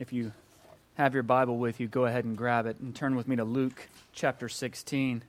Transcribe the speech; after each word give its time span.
If 0.00 0.14
you 0.14 0.32
have 0.94 1.12
your 1.12 1.22
Bible 1.22 1.58
with 1.58 1.78
you, 1.78 1.86
go 1.86 2.06
ahead 2.06 2.24
and 2.24 2.34
grab 2.34 2.64
it 2.64 2.80
and 2.80 2.96
turn 2.96 3.16
with 3.16 3.28
me 3.28 3.36
to 3.36 3.44
Luke 3.44 3.86
chapter 4.14 4.48
16. 4.48 5.22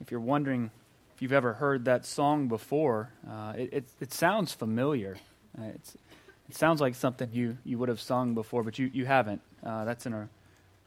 If 0.00 0.10
you're 0.10 0.18
wondering 0.18 0.70
if 1.14 1.20
you've 1.20 1.34
ever 1.34 1.52
heard 1.52 1.84
that 1.84 2.06
song 2.06 2.48
before, 2.48 3.10
uh, 3.30 3.52
it, 3.54 3.68
it, 3.70 3.84
it, 4.00 4.14
sounds 4.14 4.54
familiar. 4.54 5.18
Uh, 5.58 5.64
it 5.66 5.94
sounds 6.52 6.80
like 6.80 6.94
something 6.94 7.28
you, 7.34 7.58
you 7.66 7.76
would 7.76 7.90
have 7.90 8.00
sung 8.00 8.32
before, 8.32 8.62
but 8.62 8.78
you, 8.78 8.90
you 8.94 9.04
haven't. 9.04 9.42
Uh, 9.62 9.84
that's, 9.84 10.06
an, 10.06 10.30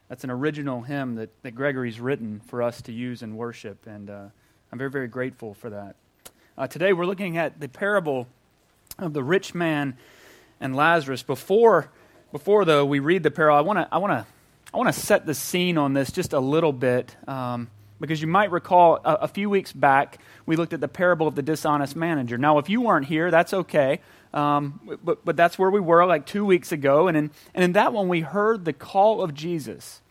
that's 0.09 0.23
an 0.23 0.31
original 0.31 0.81
hymn 0.81 1.13
that, 1.13 1.29
that 1.43 1.51
Gregory's 1.51 1.99
written 1.99 2.41
for 2.47 2.63
us 2.63 2.81
to 2.81 2.91
use 2.91 3.21
in 3.21 3.35
worship, 3.35 3.85
and 3.85 4.09
uh, 4.09 4.25
I'm 4.71 4.79
very, 4.79 4.89
very 4.89 5.07
grateful 5.07 5.53
for 5.53 5.69
that. 5.69 5.95
Uh, 6.57 6.65
today 6.65 6.91
we're 6.91 7.05
looking 7.05 7.37
at 7.37 7.59
the 7.59 7.67
parable 7.67 8.27
of 8.97 9.13
the 9.13 9.23
rich 9.23 9.53
man 9.53 9.95
and 10.59 10.75
Lazarus. 10.75 11.21
Before, 11.21 11.91
before 12.31 12.65
though 12.65 12.85
we 12.85 12.99
read 12.99 13.23
the 13.23 13.31
parable, 13.31 13.57
I 13.57 13.61
want 13.61 13.79
to 13.79 13.87
I 13.91 13.97
want 13.97 14.11
to 14.11 14.25
I 14.73 14.77
want 14.77 14.93
to 14.93 14.99
set 14.99 15.25
the 15.25 15.33
scene 15.33 15.77
on 15.77 15.93
this 15.93 16.11
just 16.11 16.33
a 16.33 16.39
little 16.39 16.73
bit. 16.73 17.15
Um, 17.27 17.69
because 17.99 18.21
you 18.21 18.27
might 18.27 18.51
recall 18.51 18.99
a, 19.03 19.13
a, 19.21 19.27
few 19.27 19.49
weeks 19.49 19.73
back, 19.73 20.19
we 20.45 20.55
looked 20.55 20.73
at 20.73 20.79
the 20.79 20.87
parable 20.87 21.27
of 21.27 21.33
the 21.33 21.41
dishonest 21.41 21.95
manager. 21.95 22.37
Now, 22.37 22.59
if 22.59 22.69
you 22.69 22.81
weren't 22.81 23.07
here, 23.07 23.31
that's 23.31 23.53
okay. 23.53 24.01
Um, 24.35 24.99
but, 25.03 25.25
but 25.25 25.35
that's 25.35 25.57
where 25.57 25.71
we 25.71 25.79
were 25.79 26.05
like 26.05 26.27
two 26.27 26.45
weeks 26.45 26.71
ago. 26.71 27.07
And 27.07 27.17
in, 27.17 27.31
and 27.55 27.63
in 27.63 27.71
that 27.73 27.93
one, 27.93 28.07
we 28.07 28.21
heard 28.21 28.65
the 28.65 28.73
call 28.73 29.23
of 29.23 29.33
Jesus 29.33 30.01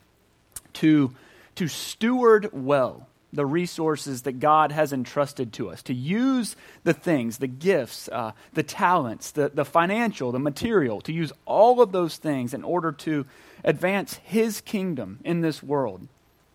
to, 0.75 1.15
to 1.55 1.69
steward 1.69 2.51
well 2.53 3.07
the 3.33 3.47
resources 3.47 4.23
that 4.23 4.41
God 4.41 4.73
has 4.73 4.93
entrusted 4.93 5.53
to 5.55 5.69
us, 5.69 5.83
to 5.83 5.95
use 5.95 6.57
the 6.85 6.95
things, 6.95 7.39
the 7.39 7.47
gifts, 7.47 8.09
uh, 8.11 8.33
the 8.55 8.63
talents, 8.63 9.31
the, 9.33 9.51
the 9.53 9.65
financial, 9.65 10.33
the 10.33 10.39
material, 10.39 11.01
to 11.03 11.13
use 11.13 11.33
all 11.45 11.81
of 11.81 11.93
those 11.93 12.17
things 12.17 12.55
in 12.55 12.65
order 12.65 12.93
to 12.93 13.27
advance 13.65 14.15
His 14.25 14.61
kingdom 14.61 15.19
in 15.25 15.41
this 15.41 15.63
world. 15.63 16.09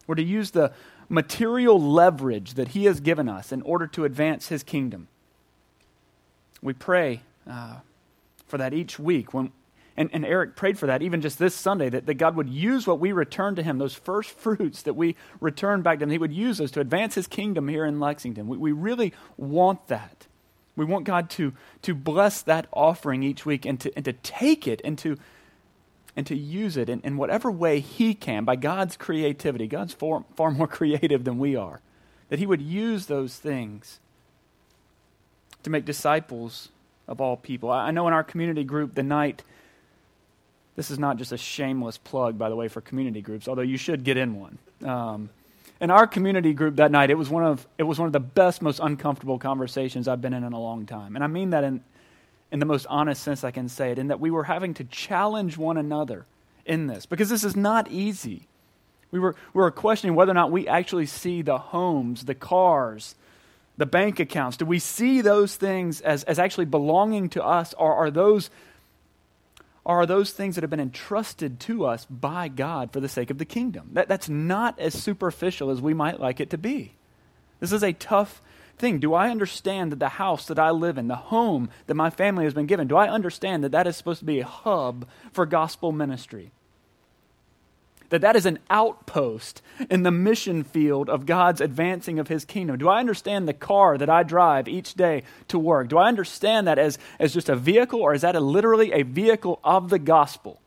Or 0.08 0.16
to 0.16 0.23
use 0.23 0.52
the 0.52 0.73
material 1.09 1.80
leverage 1.80 2.54
that 2.56 2.70
He 2.70 2.86
has 2.86 3.00
given 3.00 3.28
us 3.30 3.52
in 3.52 3.62
order 3.62 3.88
to 3.88 4.06
advance 4.06 4.48
His 4.48 4.64
kingdom. 4.64 5.08
We 6.62 6.74
pray 6.74 7.22
uh, 7.50 7.78
for 8.48 8.58
that 8.58 8.74
each 8.74 8.98
week 8.98 9.34
when, 9.34 9.52
and, 9.97 10.09
and 10.14 10.25
Eric 10.25 10.56
prayed 10.56 10.78
for 10.78 10.86
that 10.86 11.02
even 11.02 11.22
just 11.22 11.38
this 11.38 11.53
Sunday, 11.53 11.89
that, 11.89 12.06
that 12.06 12.14
God 12.16 12.36
would 12.36 12.50
use 12.50 12.88
what 12.88 13.00
we 13.00 13.11
return 13.11 13.56
to 13.56 13.64
Him, 13.64 13.78
those 13.78 13.94
first 13.94 14.30
fruits 14.30 14.84
that 14.84 14.95
we 14.95 15.16
return 15.39 15.81
back 15.81 16.00
to 16.00 16.03
Him, 16.03 16.09
He 16.09 16.17
would 16.17 16.31
use 16.31 16.58
those 16.58 16.72
to 16.72 16.80
advance 16.80 17.16
His 17.16 17.28
kingdom 17.28 17.67
here 17.67 17.86
in 17.86 18.00
Lexington. 18.00 18.47
We, 18.47 18.58
we 18.58 18.72
really 18.72 19.14
want 19.38 19.88
that. 19.88 20.28
We 20.75 20.86
want 20.86 21.06
God 21.06 21.30
to, 21.31 21.53
to 21.81 21.94
bless 21.94 22.42
that 22.44 22.67
offering 22.72 23.23
each 23.23 23.45
week 23.45 23.66
and 23.66 23.80
to, 23.81 23.92
and 23.95 24.06
to 24.06 24.14
take 24.14 24.67
it 24.67 24.81
and 24.86 24.97
to, 25.00 25.17
and 26.16 26.25
to 26.28 26.36
use 26.36 26.78
it 26.78 26.88
in, 26.88 27.02
in 27.02 27.17
whatever 27.17 27.52
way 27.52 27.81
He 27.81 28.14
can 28.14 28.45
by 28.45 28.56
God's 28.56 28.95
creativity. 28.95 29.67
God's 29.67 29.94
far, 29.94 30.23
far 30.36 30.52
more 30.52 30.67
creative 30.67 31.25
than 31.25 31.38
we 31.38 31.56
are. 31.58 31.81
That 32.30 32.39
He 32.39 32.45
would 32.45 32.62
use 32.62 33.08
those 33.08 33.36
things 33.36 34.00
to 35.64 35.69
make 35.69 35.84
disciples 35.84 36.69
of 37.09 37.19
all 37.19 37.36
people. 37.36 37.69
I, 37.69 37.88
I 37.88 37.92
know 37.92 38.08
in 38.08 38.14
our 38.14 38.23
community 38.23 38.64
group, 38.64 38.95
the 38.95 39.03
night 39.03 39.44
this 40.82 40.90
is 40.90 40.98
not 40.98 41.18
just 41.18 41.32
a 41.32 41.38
shameless 41.38 42.00
plug, 42.00 42.40
by 42.40 42.50
the 42.50 42.56
way, 42.56 42.68
for 42.68 42.82
community 42.82 43.22
groups, 43.22 43.48
although 43.48 43.62
you 43.62 43.78
should 43.78 44.04
get 44.04 44.18
in 44.18 44.40
one. 44.40 44.58
Um, 44.84 45.30
in 45.80 45.92
our 45.92 46.08
community 46.08 46.56
group 46.56 46.78
that 46.78 46.90
night, 46.90 47.12
it 47.12 47.20
was 47.20 47.30
one 47.30 47.44
of 47.44 47.68
it 47.78 47.84
was 47.84 48.00
one 48.00 48.08
of 48.08 48.14
the 48.14 48.20
best, 48.20 48.64
most 48.64 48.80
uncomfortable 48.82 49.38
conversations 49.38 50.08
I've 50.08 50.22
been 50.22 50.34
in 50.34 50.44
in 50.44 50.54
a 50.54 50.59
long 50.59 50.88
time, 50.88 51.14
and 51.14 51.24
I 51.24 51.28
mean 51.28 51.52
that 51.52 51.64
in 51.64 51.84
in 52.52 52.58
the 52.58 52.66
most 52.66 52.88
honest 52.90 53.22
sense 53.22 53.44
I 53.44 53.52
can 53.52 53.70
say 53.70 53.92
it. 53.92 54.00
In 54.00 54.08
that 54.08 54.20
we 54.20 54.32
were 54.32 54.46
having 54.46 54.74
to 54.76 54.84
challenge 54.86 55.56
one 55.56 55.78
another 55.78 56.26
in 56.66 56.88
this 56.88 57.06
because 57.06 57.30
this 57.30 57.44
is 57.44 57.56
not 57.56 57.92
easy. 57.92 58.48
We 59.12 59.20
were 59.20 59.36
we 59.54 59.62
were 59.62 59.70
questioning 59.70 60.16
whether 60.16 60.32
or 60.32 60.36
not 60.36 60.50
we 60.50 60.68
actually 60.68 61.06
see 61.06 61.44
the 61.44 61.59
homes, 61.59 62.26
the 62.26 62.34
cars, 62.34 63.14
the 63.78 63.86
bank 63.86 64.19
accounts. 64.19 64.58
Do 64.58 64.66
we 64.66 64.80
see 64.80 65.22
those 65.22 65.56
things 65.56 66.02
as, 66.02 66.24
as 66.24 66.40
actually 66.40 66.66
belonging 66.66 67.30
to 67.30 67.46
us, 67.46 67.75
or 67.78 67.94
are 67.94 68.09
those 68.09 68.50
are 70.00 70.06
those 70.06 70.31
things 70.31 70.56
that 70.56 70.63
have 70.63 70.69
been 70.69 70.79
entrusted 70.79 71.59
to 71.62 71.85
us 71.85 72.06
by 72.06 72.47
God 72.47 72.91
for 72.91 73.00
the 73.00 73.09
sake 73.09 73.29
of 73.29 73.38
the 73.38 73.46
kingdom. 73.46 73.90
That, 73.94 74.07
that's 74.07 74.29
not 74.29 74.79
as 74.79 74.94
superficial 74.94 75.69
as 75.69 75.81
we 75.81 75.94
might 75.94 76.19
like 76.19 76.40
it 76.40 76.50
to 76.52 76.57
be. 76.57 76.94
This 77.59 77.72
is 77.72 77.84
a 77.84 77.94
tough 77.94 78.41
thing. 78.78 79.00
Do 79.00 79.13
I 79.13 79.30
understand 79.30 79.91
that 79.91 80.00
the 80.00 80.09
house 80.09 80.47
that 80.47 80.59
I 80.59 80.72
live 80.72 80.97
in, 80.97 81.07
the 81.07 81.16
home 81.16 81.69
that 81.88 81.96
my 81.96 82.09
family 82.09 82.44
has 82.46 82.53
been 82.53 82.66
given, 82.66 82.88
do 82.88 82.97
I 82.97 83.09
understand 83.09 83.63
that 83.63 83.72
that 83.72 83.88
is 83.88 83.96
supposed 83.96 84.19
to 84.19 84.25
be 84.25 84.40
a 84.40 84.46
hub 84.46 85.07
for 85.31 85.46
gospel 85.46 85.91
ministry? 85.91 86.51
That 88.12 88.22
that 88.22 88.36
is 88.36 88.46
an 88.46 88.60
outpost 88.70 89.62
in 89.90 90.04
the 90.04 90.12
mission 90.12 90.64
field 90.64 91.10
of 91.10 91.26
God's 91.26 91.62
advancing 91.62 92.20
of 92.20 92.28
his 92.28 92.46
kingdom? 92.46 92.78
Do 92.78 92.90
I 92.90 93.00
understand 93.00 93.48
the 93.48 93.54
car 93.54 93.98
that 93.98 94.10
I 94.10 94.22
drive 94.24 94.68
each 94.68 94.94
day 94.94 95.24
to 95.48 95.58
work? 95.58 95.88
Do 95.88 95.98
I 95.98 96.08
understand 96.08 96.68
that 96.68 96.78
as, 96.78 97.00
as 97.20 97.34
just 97.34 97.50
a 97.50 97.56
vehicle, 97.56 98.02
or 98.02 98.14
is 98.14 98.22
that 98.22 98.36
a, 98.36 98.40
literally 98.40 98.92
a 98.92 99.04
vehicle 99.04 99.60
of 99.64 99.90
the 99.90 99.98
gospel? 99.98 100.60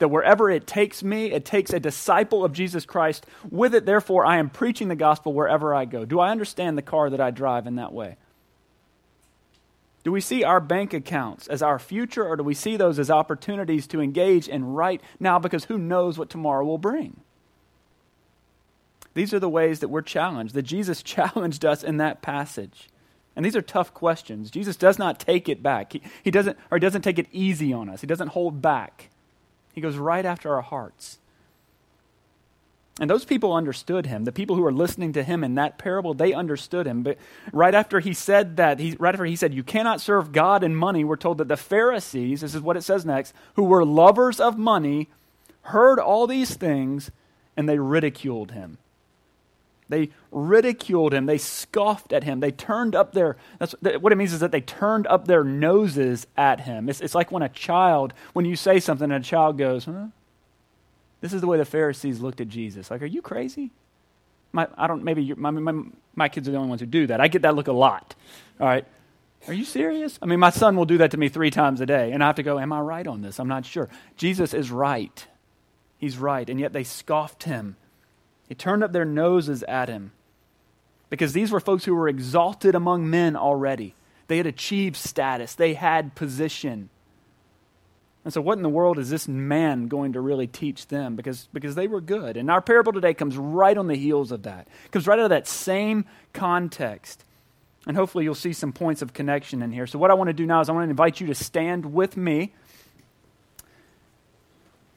That 0.00 0.08
wherever 0.08 0.50
it 0.50 0.66
takes 0.66 1.04
me, 1.04 1.30
it 1.30 1.44
takes 1.44 1.72
a 1.72 1.78
disciple 1.78 2.44
of 2.44 2.52
Jesus 2.52 2.84
Christ. 2.84 3.24
With 3.48 3.74
it, 3.74 3.86
therefore, 3.86 4.26
I 4.26 4.38
am 4.38 4.50
preaching 4.50 4.88
the 4.88 4.96
gospel 4.96 5.32
wherever 5.32 5.72
I 5.72 5.84
go. 5.84 6.04
Do 6.04 6.18
I 6.18 6.32
understand 6.32 6.76
the 6.76 6.82
car 6.82 7.08
that 7.08 7.20
I 7.20 7.30
drive 7.30 7.68
in 7.68 7.76
that 7.76 7.92
way? 7.92 8.16
Do 10.04 10.12
we 10.12 10.20
see 10.20 10.44
our 10.44 10.60
bank 10.60 10.92
accounts 10.92 11.48
as 11.48 11.62
our 11.62 11.78
future, 11.78 12.24
or 12.24 12.36
do 12.36 12.44
we 12.44 12.54
see 12.54 12.76
those 12.76 12.98
as 12.98 13.10
opportunities 13.10 13.86
to 13.88 14.02
engage 14.02 14.48
in 14.48 14.64
right 14.64 15.00
now 15.18 15.38
because 15.38 15.64
who 15.64 15.78
knows 15.78 16.18
what 16.18 16.28
tomorrow 16.28 16.64
will 16.64 16.78
bring? 16.78 17.20
These 19.14 19.32
are 19.32 19.38
the 19.38 19.48
ways 19.48 19.80
that 19.80 19.88
we're 19.88 20.02
challenged, 20.02 20.54
that 20.54 20.62
Jesus 20.62 21.02
challenged 21.02 21.64
us 21.64 21.82
in 21.82 21.96
that 21.96 22.20
passage. 22.20 22.90
And 23.34 23.44
these 23.44 23.56
are 23.56 23.62
tough 23.62 23.94
questions. 23.94 24.50
Jesus 24.50 24.76
does 24.76 24.98
not 24.98 25.18
take 25.18 25.48
it 25.48 25.62
back. 25.62 25.94
He, 25.94 26.02
he 26.22 26.30
doesn't, 26.30 26.56
or 26.70 26.76
he 26.76 26.80
doesn't 26.80 27.02
take 27.02 27.18
it 27.18 27.26
easy 27.32 27.72
on 27.72 27.88
us. 27.88 28.00
He 28.00 28.06
doesn't 28.06 28.28
hold 28.28 28.60
back. 28.60 29.08
He 29.72 29.80
goes 29.80 29.96
right 29.96 30.24
after 30.24 30.54
our 30.54 30.62
hearts. 30.62 31.18
And 33.00 33.10
those 33.10 33.24
people 33.24 33.52
understood 33.52 34.06
him. 34.06 34.24
The 34.24 34.30
people 34.30 34.54
who 34.54 34.62
were 34.62 34.72
listening 34.72 35.12
to 35.14 35.24
him 35.24 35.42
in 35.42 35.56
that 35.56 35.78
parable, 35.78 36.14
they 36.14 36.32
understood 36.32 36.86
him. 36.86 37.02
But 37.02 37.18
right 37.52 37.74
after 37.74 37.98
he 37.98 38.14
said 38.14 38.56
that, 38.56 38.78
he, 38.78 38.94
right 39.00 39.14
after 39.14 39.24
he 39.24 39.34
said, 39.34 39.52
You 39.52 39.64
cannot 39.64 40.00
serve 40.00 40.30
God 40.30 40.62
and 40.62 40.76
money, 40.76 41.02
we're 41.02 41.16
told 41.16 41.38
that 41.38 41.48
the 41.48 41.56
Pharisees, 41.56 42.42
this 42.42 42.54
is 42.54 42.60
what 42.60 42.76
it 42.76 42.82
says 42.82 43.04
next, 43.04 43.34
who 43.56 43.64
were 43.64 43.84
lovers 43.84 44.38
of 44.38 44.58
money, 44.58 45.08
heard 45.62 45.98
all 45.98 46.26
these 46.26 46.54
things 46.54 47.10
and 47.56 47.68
they 47.68 47.78
ridiculed 47.78 48.52
him. 48.52 48.78
They 49.88 50.10
ridiculed 50.30 51.12
him. 51.12 51.26
They 51.26 51.38
scoffed 51.38 52.12
at 52.12 52.24
him. 52.24 52.40
They 52.40 52.50
turned 52.50 52.94
up 52.94 53.12
their, 53.12 53.36
that's, 53.58 53.74
what 53.82 54.12
it 54.12 54.16
means 54.16 54.32
is 54.32 54.40
that 54.40 54.52
they 54.52 54.60
turned 54.60 55.06
up 55.08 55.26
their 55.26 55.44
noses 55.44 56.26
at 56.36 56.60
him. 56.60 56.88
It's, 56.88 57.00
it's 57.00 57.14
like 57.14 57.30
when 57.30 57.42
a 57.42 57.48
child, 57.48 58.14
when 58.32 58.44
you 58.44 58.56
say 58.56 58.80
something 58.80 59.10
and 59.10 59.24
a 59.24 59.26
child 59.26 59.58
goes, 59.58 59.84
huh? 59.84 60.06
This 61.24 61.32
is 61.32 61.40
the 61.40 61.46
way 61.46 61.56
the 61.56 61.64
Pharisees 61.64 62.20
looked 62.20 62.42
at 62.42 62.48
Jesus. 62.48 62.90
Like, 62.90 63.00
are 63.00 63.06
you 63.06 63.22
crazy? 63.22 63.70
My, 64.52 64.68
I 64.76 64.86
don't, 64.86 65.02
maybe 65.02 65.32
my, 65.32 65.50
my, 65.52 65.82
my 66.14 66.28
kids 66.28 66.46
are 66.46 66.50
the 66.50 66.58
only 66.58 66.68
ones 66.68 66.82
who 66.82 66.86
do 66.86 67.06
that. 67.06 67.18
I 67.18 67.28
get 67.28 67.40
that 67.40 67.54
look 67.54 67.66
a 67.66 67.72
lot. 67.72 68.14
All 68.60 68.66
right. 68.66 68.84
Are 69.48 69.54
you 69.54 69.64
serious? 69.64 70.18
I 70.20 70.26
mean, 70.26 70.38
my 70.38 70.50
son 70.50 70.76
will 70.76 70.84
do 70.84 70.98
that 70.98 71.12
to 71.12 71.16
me 71.16 71.30
three 71.30 71.50
times 71.50 71.80
a 71.80 71.86
day, 71.86 72.12
and 72.12 72.22
I 72.22 72.26
have 72.26 72.36
to 72.36 72.42
go, 72.42 72.58
Am 72.58 72.74
I 72.74 72.80
right 72.80 73.06
on 73.06 73.22
this? 73.22 73.40
I'm 73.40 73.48
not 73.48 73.64
sure. 73.64 73.88
Jesus 74.18 74.52
is 74.52 74.70
right. 74.70 75.26
He's 75.96 76.18
right. 76.18 76.46
And 76.50 76.60
yet 76.60 76.74
they 76.74 76.84
scoffed 76.84 77.44
him, 77.44 77.76
they 78.50 78.54
turned 78.54 78.84
up 78.84 78.92
their 78.92 79.06
noses 79.06 79.62
at 79.62 79.88
him 79.88 80.12
because 81.08 81.32
these 81.32 81.50
were 81.50 81.58
folks 81.58 81.86
who 81.86 81.94
were 81.94 82.06
exalted 82.06 82.74
among 82.74 83.08
men 83.08 83.34
already. 83.34 83.94
They 84.26 84.36
had 84.36 84.46
achieved 84.46 84.96
status, 84.96 85.54
they 85.54 85.72
had 85.72 86.14
position. 86.14 86.90
And 88.24 88.32
so, 88.32 88.40
what 88.40 88.56
in 88.56 88.62
the 88.62 88.70
world 88.70 88.98
is 88.98 89.10
this 89.10 89.28
man 89.28 89.86
going 89.86 90.14
to 90.14 90.20
really 90.20 90.46
teach 90.46 90.88
them? 90.88 91.14
Because, 91.14 91.48
because 91.52 91.74
they 91.74 91.86
were 91.86 92.00
good. 92.00 92.38
And 92.38 92.50
our 92.50 92.62
parable 92.62 92.92
today 92.92 93.12
comes 93.12 93.36
right 93.36 93.76
on 93.76 93.86
the 93.86 93.96
heels 93.96 94.32
of 94.32 94.44
that, 94.44 94.66
comes 94.90 95.06
right 95.06 95.18
out 95.18 95.24
of 95.24 95.30
that 95.30 95.46
same 95.46 96.06
context. 96.32 97.22
And 97.86 97.98
hopefully, 97.98 98.24
you'll 98.24 98.34
see 98.34 98.54
some 98.54 98.72
points 98.72 99.02
of 99.02 99.12
connection 99.12 99.60
in 99.60 99.72
here. 99.72 99.86
So, 99.86 99.98
what 99.98 100.10
I 100.10 100.14
want 100.14 100.28
to 100.28 100.34
do 100.34 100.46
now 100.46 100.62
is 100.62 100.70
I 100.70 100.72
want 100.72 100.86
to 100.86 100.90
invite 100.90 101.20
you 101.20 101.26
to 101.26 101.34
stand 101.34 101.92
with 101.92 102.16
me 102.16 102.54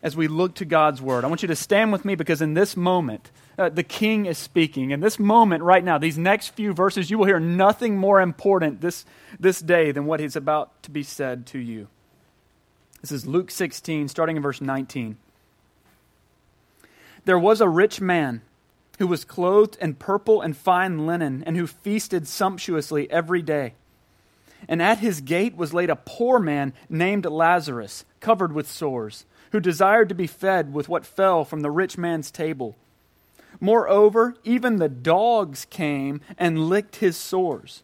as 0.02 0.16
we 0.16 0.30
look 0.30 0.56
to 0.56 0.66
God's 0.66 1.02
word. 1.02 1.26
I 1.26 1.28
want 1.28 1.42
you 1.42 1.50
to 1.50 1.56
stand 1.56 1.92
with 1.92 2.06
me 2.06 2.16
because 2.16 2.42
in 2.42 2.54
this 2.54 2.78
moment, 2.78 3.30
uh, 3.58 3.68
the 3.68 3.84
king 3.84 4.26
is 4.26 4.38
speaking. 4.38 4.92
In 4.92 5.02
this 5.02 5.20
moment, 5.20 5.64
right 5.64 5.84
now, 5.84 5.98
these 5.98 6.18
next 6.18 6.50
few 6.50 6.72
verses, 6.72 7.10
you 7.10 7.18
will 7.18 7.26
hear 7.26 7.42
nothing 7.42 7.98
more 7.98 8.22
important 8.22 8.80
this, 8.80 9.04
this 9.38 9.60
day 9.60 9.92
than 9.92 10.06
what 10.06 10.22
is 10.22 10.38
about 10.38 10.82
to 10.84 10.92
be 10.92 11.04
said 11.04 11.46
to 11.48 11.60
you. 11.60 11.90
This 13.08 13.24
is 13.24 13.26
Luke 13.26 13.52
16, 13.52 14.10
starting 14.10 14.36
in 14.36 14.44
verse 14.44 14.60
19. 14.60 15.16
There 17.24 17.40
was 17.40 17.62
a 17.62 17.70
rich 17.70 18.02
man 18.02 18.42
who 19.00 19.08
was 19.08 19.24
clothed 19.24 19.78
in 19.80 19.94
purple 19.94 20.42
and 20.42 20.58
fine 20.58 21.08
linen, 21.08 21.42
and 21.46 21.56
who 21.56 21.68
feasted 21.68 22.28
sumptuously 22.28 23.10
every 23.10 23.42
day. 23.42 23.76
And 24.68 24.82
at 24.82 24.98
his 24.98 25.22
gate 25.22 25.56
was 25.56 25.74
laid 25.74 25.90
a 25.90 25.96
poor 25.96 26.38
man 26.38 26.74
named 26.90 27.26
Lazarus, 27.26 28.04
covered 28.20 28.52
with 28.52 28.70
sores, 28.70 29.24
who 29.54 29.62
desired 29.62 30.10
to 30.10 30.16
be 30.16 30.28
fed 30.28 30.74
with 30.74 30.90
what 30.90 31.06
fell 31.06 31.46
from 31.46 31.62
the 31.62 31.72
rich 31.72 31.98
man's 31.98 32.30
table. 32.30 32.76
Moreover, 33.62 34.36
even 34.44 34.80
the 34.80 34.90
dogs 34.90 35.64
came 35.64 36.20
and 36.38 36.68
licked 36.68 36.98
his 36.98 37.16
sores. 37.16 37.84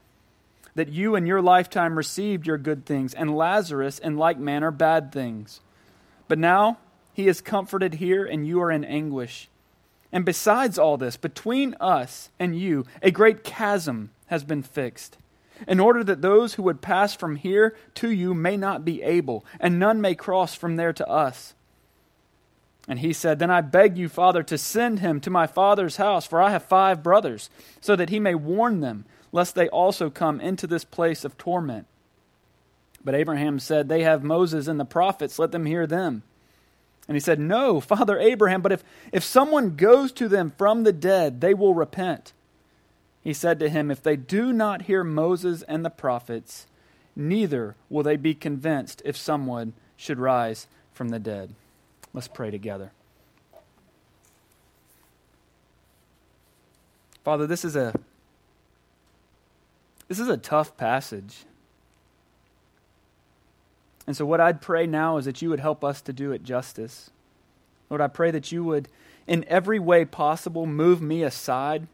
that 0.75 0.89
you 0.89 1.15
in 1.15 1.25
your 1.25 1.41
lifetime 1.41 1.97
received 1.97 2.47
your 2.47 2.57
good 2.57 2.85
things, 2.85 3.13
and 3.13 3.35
Lazarus 3.35 3.99
in 3.99 4.17
like 4.17 4.37
manner 4.37 4.71
bad 4.71 5.11
things. 5.11 5.61
But 6.27 6.39
now 6.39 6.77
he 7.13 7.27
is 7.27 7.41
comforted 7.41 7.95
here, 7.95 8.25
and 8.25 8.47
you 8.47 8.61
are 8.61 8.71
in 8.71 8.85
anguish. 8.85 9.49
And 10.11 10.25
besides 10.25 10.77
all 10.77 10.97
this, 10.97 11.17
between 11.17 11.75
us 11.79 12.29
and 12.39 12.57
you, 12.57 12.85
a 13.01 13.11
great 13.11 13.43
chasm 13.43 14.11
has 14.27 14.43
been 14.43 14.63
fixed, 14.63 15.17
in 15.67 15.79
order 15.79 16.03
that 16.03 16.21
those 16.21 16.55
who 16.55 16.63
would 16.63 16.81
pass 16.81 17.13
from 17.13 17.35
here 17.35 17.75
to 17.95 18.09
you 18.09 18.33
may 18.33 18.57
not 18.57 18.83
be 18.83 19.01
able, 19.01 19.45
and 19.59 19.79
none 19.79 20.01
may 20.01 20.15
cross 20.15 20.55
from 20.55 20.75
there 20.75 20.93
to 20.93 21.07
us. 21.07 21.53
And 22.87 22.99
he 22.99 23.13
said, 23.13 23.39
Then 23.39 23.51
I 23.51 23.61
beg 23.61 23.97
you, 23.97 24.09
Father, 24.09 24.43
to 24.43 24.57
send 24.57 24.99
him 24.99 25.21
to 25.21 25.29
my 25.29 25.47
father's 25.47 25.97
house, 25.97 26.25
for 26.25 26.41
I 26.41 26.49
have 26.49 26.63
five 26.63 27.03
brothers, 27.03 27.49
so 27.79 27.95
that 27.95 28.09
he 28.09 28.19
may 28.19 28.35
warn 28.35 28.81
them 28.81 29.05
lest 29.31 29.55
they 29.55 29.69
also 29.69 30.09
come 30.09 30.39
into 30.41 30.67
this 30.67 30.83
place 30.83 31.23
of 31.23 31.37
torment. 31.37 31.87
But 33.03 33.15
Abraham 33.15 33.59
said, 33.59 33.89
They 33.89 34.03
have 34.03 34.23
Moses 34.23 34.67
and 34.67 34.79
the 34.79 34.85
prophets, 34.85 35.39
let 35.39 35.51
them 35.51 35.65
hear 35.65 35.87
them. 35.87 36.23
And 37.07 37.15
he 37.15 37.19
said, 37.19 37.39
No, 37.39 37.79
Father 37.79 38.19
Abraham, 38.19 38.61
but 38.61 38.71
if, 38.71 38.83
if 39.11 39.23
someone 39.23 39.75
goes 39.75 40.11
to 40.13 40.27
them 40.27 40.53
from 40.57 40.83
the 40.83 40.93
dead, 40.93 41.41
they 41.41 41.53
will 41.53 41.73
repent. 41.73 42.33
He 43.23 43.33
said 43.33 43.59
to 43.59 43.69
him, 43.69 43.89
If 43.91 44.03
they 44.03 44.15
do 44.15 44.53
not 44.53 44.83
hear 44.83 45.03
Moses 45.03 45.63
and 45.63 45.83
the 45.85 45.89
prophets, 45.89 46.67
neither 47.15 47.75
will 47.89 48.03
they 48.03 48.17
be 48.17 48.33
convinced 48.33 49.01
if 49.05 49.17
someone 49.17 49.73
should 49.95 50.19
rise 50.19 50.67
from 50.93 51.09
the 51.09 51.19
dead. 51.19 51.53
Let's 52.13 52.27
pray 52.27 52.51
together. 52.51 52.91
Father, 57.23 57.45
this 57.45 57.63
is 57.63 57.75
a 57.75 57.93
this 60.11 60.19
is 60.19 60.27
a 60.27 60.35
tough 60.35 60.75
passage. 60.75 61.45
And 64.05 64.17
so, 64.17 64.25
what 64.25 64.41
I'd 64.41 64.59
pray 64.59 64.85
now 64.85 65.15
is 65.15 65.23
that 65.23 65.41
you 65.41 65.49
would 65.49 65.61
help 65.61 65.85
us 65.85 66.01
to 66.01 66.11
do 66.11 66.33
it 66.33 66.43
justice. 66.43 67.11
Lord, 67.89 68.01
I 68.01 68.09
pray 68.09 68.29
that 68.31 68.51
you 68.51 68.61
would, 68.65 68.89
in 69.25 69.45
every 69.47 69.79
way 69.79 70.03
possible, 70.03 70.65
move 70.65 71.01
me 71.01 71.23
aside. 71.23 71.87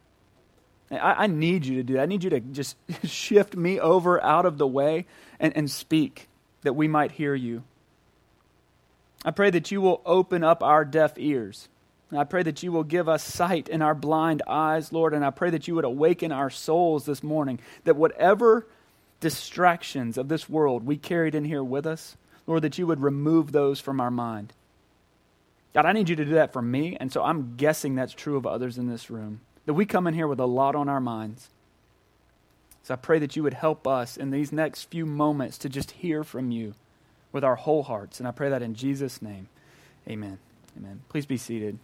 I, 0.89 0.97
I 1.25 1.27
need 1.27 1.67
you 1.67 1.75
to 1.75 1.83
do 1.83 1.93
that. 1.93 2.01
I 2.01 2.05
need 2.07 2.23
you 2.23 2.31
to 2.31 2.39
just 2.39 2.75
shift 3.03 3.55
me 3.55 3.79
over 3.79 4.19
out 4.23 4.47
of 4.47 4.57
the 4.57 4.65
way 4.65 5.05
and, 5.39 5.55
and 5.55 5.69
speak 5.69 6.27
that 6.63 6.73
we 6.73 6.87
might 6.87 7.11
hear 7.11 7.35
you. 7.35 7.65
I 9.23 9.29
pray 9.29 9.51
that 9.51 9.69
you 9.69 9.79
will 9.79 10.01
open 10.07 10.43
up 10.43 10.63
our 10.63 10.83
deaf 10.83 11.13
ears 11.17 11.69
and 12.09 12.19
I 12.19 12.23
pray 12.23 12.43
that 12.43 12.63
you 12.63 12.71
will 12.71 12.83
give 12.83 13.09
us 13.09 13.23
sight 13.23 13.67
in 13.67 13.81
our 13.81 13.95
blind 13.95 14.41
eyes, 14.47 14.93
Lord, 14.93 15.13
and 15.13 15.25
I 15.25 15.29
pray 15.29 15.49
that 15.49 15.67
you 15.67 15.75
would 15.75 15.85
awaken 15.85 16.31
our 16.31 16.49
souls 16.49 17.05
this 17.05 17.21
morning, 17.21 17.59
that 17.83 17.97
whatever 17.97 18.65
distractions 19.19 20.17
of 20.17 20.29
this 20.29 20.47
world 20.47 20.85
we 20.85 20.95
carried 20.95 21.35
in 21.35 21.43
here 21.43 21.63
with 21.63 21.85
us, 21.85 22.15
Lord, 22.45 22.61
that 22.61 22.77
you 22.77 22.87
would 22.87 23.01
remove 23.01 23.51
those 23.51 23.81
from 23.81 23.99
our 23.99 24.11
mind. 24.11 24.53
God, 25.73 25.85
I 25.85 25.91
need 25.91 26.07
you 26.07 26.15
to 26.15 26.25
do 26.25 26.35
that 26.35 26.53
for 26.53 26.61
me, 26.61 26.95
and 26.97 27.11
so 27.11 27.23
I'm 27.23 27.55
guessing 27.57 27.95
that's 27.95 28.13
true 28.13 28.37
of 28.37 28.47
others 28.47 28.77
in 28.77 28.87
this 28.87 29.09
room, 29.09 29.41
that 29.65 29.73
we 29.73 29.85
come 29.85 30.07
in 30.07 30.13
here 30.13 30.27
with 30.27 30.39
a 30.39 30.45
lot 30.45 30.75
on 30.75 30.87
our 30.87 31.01
minds. 31.01 31.49
So 32.83 32.93
I 32.93 32.97
pray 32.97 33.19
that 33.19 33.35
you 33.35 33.43
would 33.43 33.53
help 33.53 33.85
us 33.85 34.15
in 34.15 34.31
these 34.31 34.53
next 34.53 34.85
few 34.85 35.05
moments 35.05 35.57
to 35.57 35.69
just 35.69 35.91
hear 35.91 36.23
from 36.23 36.51
you 36.51 36.73
with 37.33 37.43
our 37.43 37.55
whole 37.55 37.83
hearts, 37.83 38.19
and 38.19 38.27
I 38.27 38.31
pray 38.31 38.49
that 38.49 38.61
in 38.61 38.75
Jesus' 38.75 39.21
name. 39.21 39.49
Amen. 40.07 40.39
Amen. 40.77 41.01
Please 41.09 41.25
be 41.25 41.37
seated. 41.37 41.77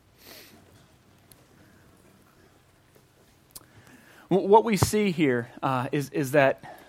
What 4.33 4.63
we 4.63 4.77
see 4.77 5.11
here 5.11 5.49
uh, 5.61 5.89
is 5.91 6.09
is, 6.09 6.31
that 6.31 6.79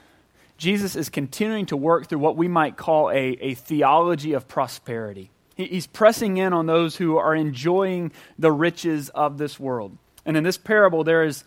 Jesus 0.56 0.96
is 0.96 1.11
continuing 1.11 1.67
to 1.67 1.76
work 1.76 2.08
through 2.08 2.20
what 2.20 2.37
we 2.37 2.49
might 2.49 2.79
call 2.79 3.11
a, 3.11 3.37
a 3.41 3.55
theology 3.55 4.32
of 4.32 4.49
prosperity. 4.49 5.31
he's 5.55 5.87
pressing 5.87 6.38
in 6.38 6.55
on 6.55 6.64
those 6.64 6.96
who 6.96 7.19
are 7.19 7.35
enjoying 7.35 8.12
the 8.38 8.50
riches 8.50 9.11
of 9.11 9.37
this 9.37 9.61
world. 9.61 9.99
And 10.25 10.38
in 10.38 10.44
this 10.44 10.56
parable, 10.56 11.05
there 11.05 11.23
is, 11.23 11.44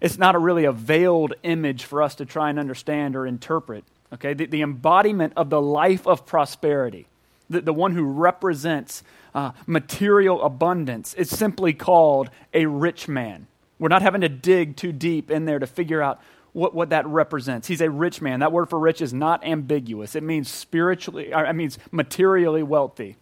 it's 0.00 0.18
not 0.18 0.36
a 0.36 0.38
really 0.38 0.66
a 0.66 0.72
veiled 0.72 1.34
image 1.42 1.82
for 1.82 2.00
us 2.00 2.14
to 2.16 2.24
try 2.24 2.48
and 2.48 2.58
understand 2.58 3.16
or 3.16 3.26
interpret. 3.26 3.82
Okay, 4.12 4.34
the, 4.34 4.46
the 4.46 4.62
embodiment 4.62 5.32
of 5.36 5.50
the 5.50 5.60
life 5.60 6.06
of 6.06 6.26
prosperity, 6.26 7.08
the, 7.48 7.60
the 7.60 7.72
one 7.72 7.92
who 7.92 8.04
represents 8.04 9.02
uh, 9.34 9.50
material 9.66 10.42
abundance, 10.42 11.12
is 11.14 11.28
simply 11.28 11.72
called 11.72 12.30
a 12.54 12.66
rich 12.66 13.08
man. 13.08 13.48
We're 13.80 13.88
not 13.88 14.02
having 14.02 14.20
to 14.20 14.28
dig 14.28 14.76
too 14.76 14.92
deep 14.92 15.30
in 15.30 15.46
there 15.46 15.58
to 15.58 15.66
figure 15.66 16.02
out 16.02 16.20
what, 16.52 16.74
what 16.74 16.90
that 16.90 17.06
represents. 17.06 17.66
He's 17.66 17.80
a 17.80 17.90
rich 17.90 18.20
man. 18.20 18.40
That 18.40 18.52
word 18.52 18.68
for 18.68 18.78
rich 18.78 19.00
is 19.00 19.14
not 19.14 19.44
ambiguous. 19.44 20.14
It 20.14 20.22
means 20.22 20.50
spiritually, 20.50 21.32
it 21.32 21.56
means 21.56 21.78
materially 21.90 22.62
wealthy. 22.62 23.16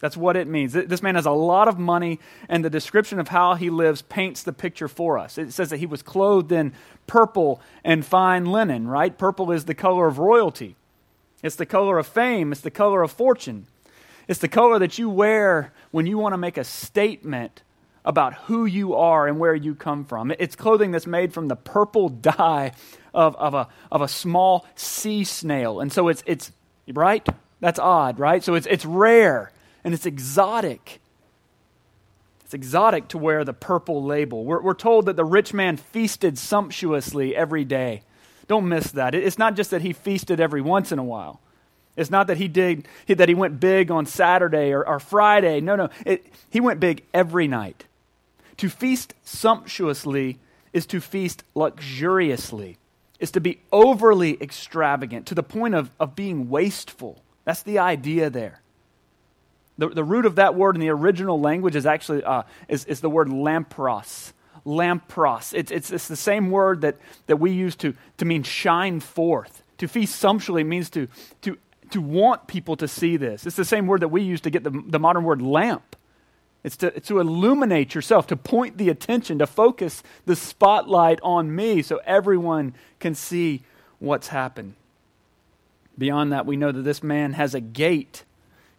That's 0.00 0.16
what 0.16 0.36
it 0.36 0.48
means. 0.48 0.72
This 0.72 1.02
man 1.02 1.14
has 1.14 1.26
a 1.26 1.30
lot 1.30 1.68
of 1.68 1.78
money, 1.78 2.18
and 2.48 2.64
the 2.64 2.70
description 2.70 3.20
of 3.20 3.28
how 3.28 3.54
he 3.54 3.70
lives 3.70 4.02
paints 4.02 4.42
the 4.42 4.52
picture 4.52 4.88
for 4.88 5.18
us. 5.18 5.38
It 5.38 5.52
says 5.52 5.70
that 5.70 5.78
he 5.78 5.86
was 5.86 6.02
clothed 6.02 6.50
in 6.50 6.72
purple 7.06 7.60
and 7.84 8.04
fine 8.04 8.46
linen, 8.46 8.88
right? 8.88 9.16
Purple 9.16 9.52
is 9.52 9.66
the 9.66 9.74
color 9.74 10.06
of 10.06 10.18
royalty, 10.18 10.76
it's 11.42 11.56
the 11.56 11.66
color 11.66 11.98
of 11.98 12.06
fame, 12.06 12.52
it's 12.52 12.60
the 12.62 12.70
color 12.70 13.02
of 13.02 13.12
fortune. 13.12 13.66
It's 14.26 14.40
the 14.40 14.48
color 14.48 14.78
that 14.78 14.98
you 14.98 15.10
wear 15.10 15.74
when 15.90 16.06
you 16.06 16.16
want 16.16 16.32
to 16.32 16.38
make 16.38 16.56
a 16.56 16.64
statement 16.64 17.62
about 18.04 18.34
who 18.34 18.66
you 18.66 18.94
are 18.94 19.26
and 19.26 19.38
where 19.38 19.54
you 19.54 19.74
come 19.74 20.04
from. 20.04 20.32
It's 20.38 20.56
clothing 20.56 20.90
that's 20.90 21.06
made 21.06 21.32
from 21.32 21.48
the 21.48 21.56
purple 21.56 22.08
dye 22.10 22.72
of, 23.12 23.36
of, 23.36 23.54
a, 23.54 23.68
of 23.90 24.02
a 24.02 24.08
small 24.08 24.66
sea 24.74 25.24
snail. 25.24 25.80
And 25.80 25.92
so 25.92 26.08
it's, 26.08 26.22
it's, 26.26 26.52
right? 26.92 27.26
That's 27.60 27.78
odd, 27.78 28.18
right? 28.18 28.42
So 28.42 28.54
it's, 28.54 28.66
it's 28.66 28.84
rare 28.84 29.52
and 29.84 29.94
it's 29.94 30.06
exotic. 30.06 31.00
It's 32.44 32.54
exotic 32.54 33.08
to 33.08 33.18
wear 33.18 33.44
the 33.44 33.54
purple 33.54 34.04
label. 34.04 34.44
We're, 34.44 34.60
we're 34.60 34.74
told 34.74 35.06
that 35.06 35.16
the 35.16 35.24
rich 35.24 35.54
man 35.54 35.76
feasted 35.76 36.38
sumptuously 36.38 37.34
every 37.34 37.64
day. 37.64 38.02
Don't 38.46 38.68
miss 38.68 38.92
that. 38.92 39.14
It's 39.14 39.38
not 39.38 39.56
just 39.56 39.70
that 39.70 39.80
he 39.80 39.94
feasted 39.94 40.40
every 40.40 40.60
once 40.60 40.92
in 40.92 40.98
a 40.98 41.04
while. 41.04 41.40
It's 41.96 42.10
not 42.10 42.26
that 42.26 42.36
he 42.36 42.48
did 42.48 42.86
that 43.06 43.28
he 43.28 43.34
went 43.34 43.60
big 43.60 43.90
on 43.90 44.04
Saturday 44.04 44.72
or, 44.72 44.86
or 44.86 44.98
Friday. 44.98 45.60
No, 45.60 45.76
no. 45.76 45.88
It, 46.04 46.26
he 46.50 46.60
went 46.60 46.80
big 46.80 47.04
every 47.14 47.46
night. 47.46 47.86
To 48.58 48.68
feast 48.68 49.14
sumptuously 49.24 50.38
is 50.72 50.86
to 50.86 51.00
feast 51.00 51.44
luxuriously, 51.54 52.76
is 53.18 53.30
to 53.32 53.40
be 53.40 53.60
overly 53.72 54.40
extravagant 54.40 55.26
to 55.26 55.34
the 55.34 55.42
point 55.42 55.74
of, 55.74 55.90
of 55.98 56.14
being 56.14 56.48
wasteful. 56.48 57.22
That's 57.44 57.62
the 57.62 57.78
idea 57.78 58.30
there. 58.30 58.60
The, 59.76 59.88
the 59.88 60.04
root 60.04 60.24
of 60.24 60.36
that 60.36 60.54
word 60.54 60.76
in 60.76 60.80
the 60.80 60.88
original 60.90 61.40
language 61.40 61.74
is 61.74 61.84
actually 61.84 62.22
uh, 62.22 62.44
is, 62.68 62.84
is 62.84 63.00
the 63.00 63.10
word 63.10 63.28
lampros. 63.28 64.32
Lampros. 64.64 65.52
It's, 65.52 65.70
it's, 65.70 65.90
it's 65.90 66.08
the 66.08 66.16
same 66.16 66.50
word 66.50 66.82
that, 66.82 66.96
that 67.26 67.36
we 67.36 67.50
use 67.50 67.76
to, 67.76 67.94
to 68.18 68.24
mean 68.24 68.44
shine 68.44 69.00
forth. 69.00 69.62
To 69.78 69.88
feast 69.88 70.16
sumptuously 70.16 70.64
means 70.64 70.90
to, 70.90 71.08
to, 71.42 71.58
to 71.90 72.00
want 72.00 72.46
people 72.46 72.76
to 72.76 72.88
see 72.88 73.16
this. 73.16 73.46
It's 73.46 73.56
the 73.56 73.64
same 73.64 73.86
word 73.86 74.00
that 74.02 74.08
we 74.08 74.22
use 74.22 74.40
to 74.42 74.50
get 74.50 74.62
the, 74.62 74.70
the 74.86 74.98
modern 75.00 75.24
word 75.24 75.42
lamp. 75.42 75.96
It's 76.64 76.76
to, 76.78 76.96
it's 76.96 77.08
to 77.08 77.20
illuminate 77.20 77.94
yourself, 77.94 78.26
to 78.28 78.36
point 78.36 78.78
the 78.78 78.88
attention, 78.88 79.38
to 79.38 79.46
focus 79.46 80.02
the 80.24 80.34
spotlight 80.34 81.20
on 81.22 81.54
me 81.54 81.82
so 81.82 82.00
everyone 82.06 82.74
can 82.98 83.14
see 83.14 83.62
what's 83.98 84.28
happened. 84.28 84.74
Beyond 85.96 86.32
that, 86.32 86.46
we 86.46 86.56
know 86.56 86.72
that 86.72 86.82
this 86.82 87.02
man 87.02 87.34
has 87.34 87.54
a 87.54 87.60
gate. 87.60 88.24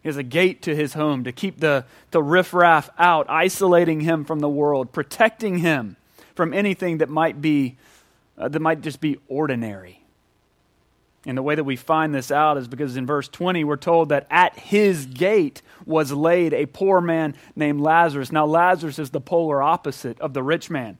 He 0.02 0.08
has 0.08 0.16
a 0.16 0.24
gate 0.24 0.62
to 0.62 0.74
his 0.74 0.94
home 0.94 1.24
to 1.24 1.32
keep 1.32 1.60
the, 1.60 1.84
the 2.10 2.22
riffraff 2.22 2.90
out, 2.98 3.30
isolating 3.30 4.00
him 4.00 4.24
from 4.24 4.40
the 4.40 4.48
world, 4.48 4.92
protecting 4.92 5.58
him 5.58 5.96
from 6.34 6.52
anything 6.52 6.98
that 6.98 7.08
might 7.08 7.40
be 7.40 7.76
uh, 8.38 8.48
that 8.48 8.60
might 8.60 8.82
just 8.82 9.00
be 9.00 9.16
ordinary. 9.28 10.02
And 11.26 11.36
the 11.36 11.42
way 11.42 11.56
that 11.56 11.64
we 11.64 11.74
find 11.74 12.14
this 12.14 12.30
out 12.30 12.56
is 12.56 12.68
because 12.68 12.96
in 12.96 13.04
verse 13.04 13.26
20 13.28 13.64
we're 13.64 13.76
told 13.76 14.10
that 14.10 14.28
at 14.30 14.56
his 14.58 15.06
gate 15.06 15.60
was 15.84 16.12
laid 16.12 16.54
a 16.54 16.66
poor 16.66 17.00
man 17.00 17.34
named 17.56 17.80
Lazarus. 17.80 18.30
Now, 18.30 18.46
Lazarus 18.46 19.00
is 19.00 19.10
the 19.10 19.20
polar 19.20 19.60
opposite 19.60 20.20
of 20.20 20.34
the 20.34 20.42
rich 20.42 20.70
man. 20.70 20.98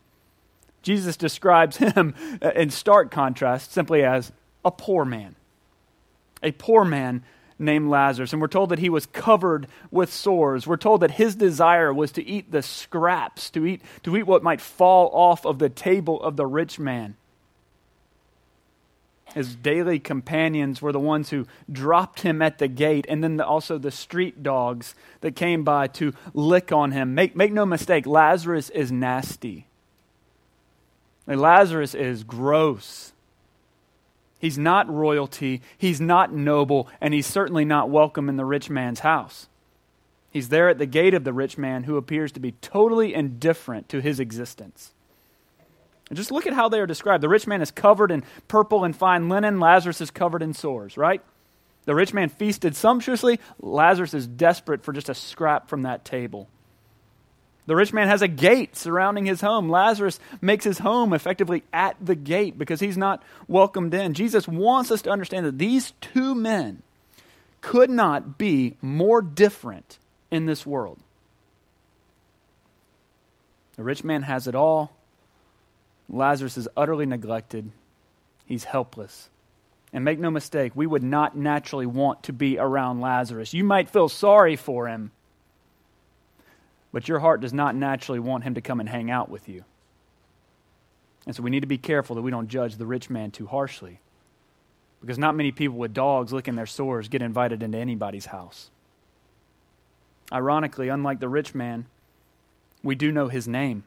Jesus 0.83 1.17
describes 1.17 1.77
him 1.79 2.15
in 2.55 2.71
stark 2.71 3.13
contrast 3.13 3.73
simply 3.73 4.03
as 4.03 4.33
a 4.65 4.73
poor 4.73 5.05
man. 5.05 5.37
A 6.43 6.51
poor 6.51 6.85
man 6.85 7.23
named 7.59 7.89
Lazarus. 7.89 8.33
And 8.33 8.43
we're 8.43 8.49
told 8.49 8.71
that 8.71 8.81
he 8.81 8.91
was 8.91 9.07
covered 9.07 9.69
with 9.91 10.13
sores. 10.13 10.67
We're 10.67 10.77
told 10.77 11.03
that 11.03 11.13
his 11.13 11.37
desire 11.37 11.95
was 11.95 12.13
to 12.13 12.27
eat 12.27 12.51
the 12.51 12.63
scraps, 12.63 13.49
to 13.51 13.65
eat, 13.65 13.83
to 14.03 14.17
eat 14.17 14.25
what 14.25 14.43
might 14.43 14.61
fall 14.61 15.09
off 15.13 15.47
of 15.47 15.59
the 15.61 15.69
table 15.69 16.21
of 16.21 16.37
the 16.37 16.47
rich 16.47 16.79
man. 16.79 17.17
His 19.37 19.55
daily 19.55 19.99
companions 19.99 20.81
were 20.81 20.93
the 20.93 20.99
ones 20.99 21.29
who 21.29 21.47
dropped 21.71 22.23
him 22.23 22.41
at 22.41 22.57
the 22.57 22.69
gate, 22.69 23.05
and 23.07 23.23
then 23.23 23.37
the, 23.37 23.45
also 23.45 23.77
the 23.77 23.91
street 23.91 24.43
dogs 24.43 24.95
that 25.21 25.37
came 25.37 25.63
by 25.63 25.89
to 25.89 26.15
lick 26.33 26.73
on 26.73 26.93
him. 26.93 27.15
Make, 27.15 27.37
make 27.37 27.53
no 27.53 27.67
mistake, 27.67 28.07
Lazarus 28.07 28.71
is 28.71 28.91
nasty. 28.91 29.67
Lazarus 31.27 31.95
is 31.95 32.25
gross. 32.25 33.13
He's 34.39 34.57
not 34.57 34.89
royalty, 34.89 35.61
he's 35.77 36.01
not 36.01 36.33
noble, 36.33 36.89
and 36.99 37.13
he's 37.13 37.27
certainly 37.27 37.67
not 37.67 37.91
welcome 37.91 38.31
in 38.31 38.39
the 38.39 38.47
rich 38.47 38.71
man's 38.71 39.01
house. 39.01 39.49
He's 40.31 40.49
there 40.49 40.71
at 40.71 40.79
the 40.79 40.87
gate 40.87 41.13
of 41.13 41.25
the 41.25 41.35
rich 41.35 41.59
man 41.59 41.83
who 41.83 41.99
appears 41.99 42.33
to 42.33 42.41
be 42.41 42.53
totally 42.53 43.13
indifferent 43.13 43.91
to 43.91 44.01
his 44.01 44.19
existence. 44.19 44.95
Just 46.13 46.31
look 46.31 46.47
at 46.47 46.53
how 46.53 46.69
they 46.69 46.79
are 46.79 46.87
described. 46.87 47.23
The 47.23 47.29
rich 47.29 47.47
man 47.47 47.63
is 47.63 47.71
covered 47.71 48.11
in 48.11 48.23
purple 48.47 48.85
and 48.85 48.95
fine 48.95 49.29
linen, 49.29 49.59
Lazarus 49.59 50.01
is 50.01 50.11
covered 50.11 50.43
in 50.43 50.55
sores, 50.55 50.97
right? 50.97 51.21
The 51.85 51.95
rich 51.95 52.13
man 52.13 52.29
feasted 52.29 52.77
sumptuously, 52.77 53.41
Lazarus 53.61 54.15
is 54.15 54.27
desperate 54.27 54.85
for 54.85 54.93
just 54.93 55.09
a 55.09 55.15
scrap 55.15 55.69
from 55.69 55.83
that 55.83 56.05
table. 56.05 56.49
The 57.67 57.75
rich 57.75 57.93
man 57.93 58.07
has 58.07 58.23
a 58.23 58.29
gate 58.29 58.77
surrounding 58.77 59.27
his 59.27 59.41
home. 59.41 59.69
Lazarus 59.69 60.21
makes 60.41 60.65
his 60.65 60.79
home 60.79 61.13
effectively 61.13 61.65
at 61.73 61.97
the 62.01 62.15
gate 62.15 62.57
because 62.57 62.79
he's 62.79 62.97
not 62.97 63.25
welcomed 63.49 63.93
in. 63.93 64.15
Jesus 64.15 64.47
wants 64.47 64.93
us 64.93 65.03
to 65.03 65.11
understand 65.11 65.47
that 65.47 65.59
these 65.59 65.93
two 66.01 66.35
men 66.37 66.83
could 67.61 67.91
not 67.91 68.39
be 68.39 68.77
more 68.81 69.21
different 69.21 69.99
in 70.31 70.47
this 70.47 70.65
world. 70.65 71.01
The 73.77 73.83
rich 73.83 74.05
man 74.05 74.23
has 74.23 74.47
it 74.47 74.55
all, 74.55 74.96
Lazarus 76.09 76.57
is 76.57 76.69
utterly 76.77 77.07
neglected, 77.07 77.71
he's 78.45 78.65
helpless. 78.65 79.29
And 79.93 80.05
make 80.05 80.19
no 80.19 80.31
mistake, 80.31 80.73
we 80.75 80.87
would 80.87 81.03
not 81.03 81.37
naturally 81.37 81.87
want 81.87 82.25
to 82.25 82.33
be 82.33 82.59
around 82.59 83.01
Lazarus. 83.01 83.55
You 83.55 83.65
might 83.65 83.89
feel 83.89 84.09
sorry 84.09 84.57
for 84.57 84.89
him, 84.89 85.11
but 86.93 87.09
your 87.09 87.21
heart 87.21 87.41
does 87.41 87.53
not 87.53 87.75
naturally 87.75 88.19
want 88.19 88.45
him 88.45 88.55
to 88.55 88.61
come 88.61 88.81
and 88.81 88.89
hang 88.89 89.11
out 89.11 89.31
with 89.31 89.49
you. 89.49 89.65
And 91.27 91.35
so 91.35 91.43
we 91.43 91.51
need 91.51 91.61
to 91.61 91.67
be 91.67 91.79
careful 91.79 92.17
that 92.17 92.23
we 92.23 92.31
don't 92.31 92.49
judge 92.49 92.77
the 92.77 92.87
rich 92.87 93.11
man 93.11 93.31
too 93.31 93.47
harshly. 93.47 94.01
Because 95.01 95.19
not 95.19 95.35
many 95.35 95.53
people 95.53 95.77
with 95.77 95.93
dogs 95.93 96.33
licking 96.33 96.55
their 96.55 96.67
sores 96.67 97.09
get 97.09 97.23
invited 97.23 97.63
into 97.63 97.79
anybody's 97.79 98.27
house. 98.27 98.71
Ironically, 100.33 100.89
unlike 100.89 101.21
the 101.21 101.29
rich 101.29 101.55
man, 101.55 101.87
we 102.83 102.95
do 102.95 103.13
know 103.13 103.29
his 103.29 103.47
name. 103.47 103.85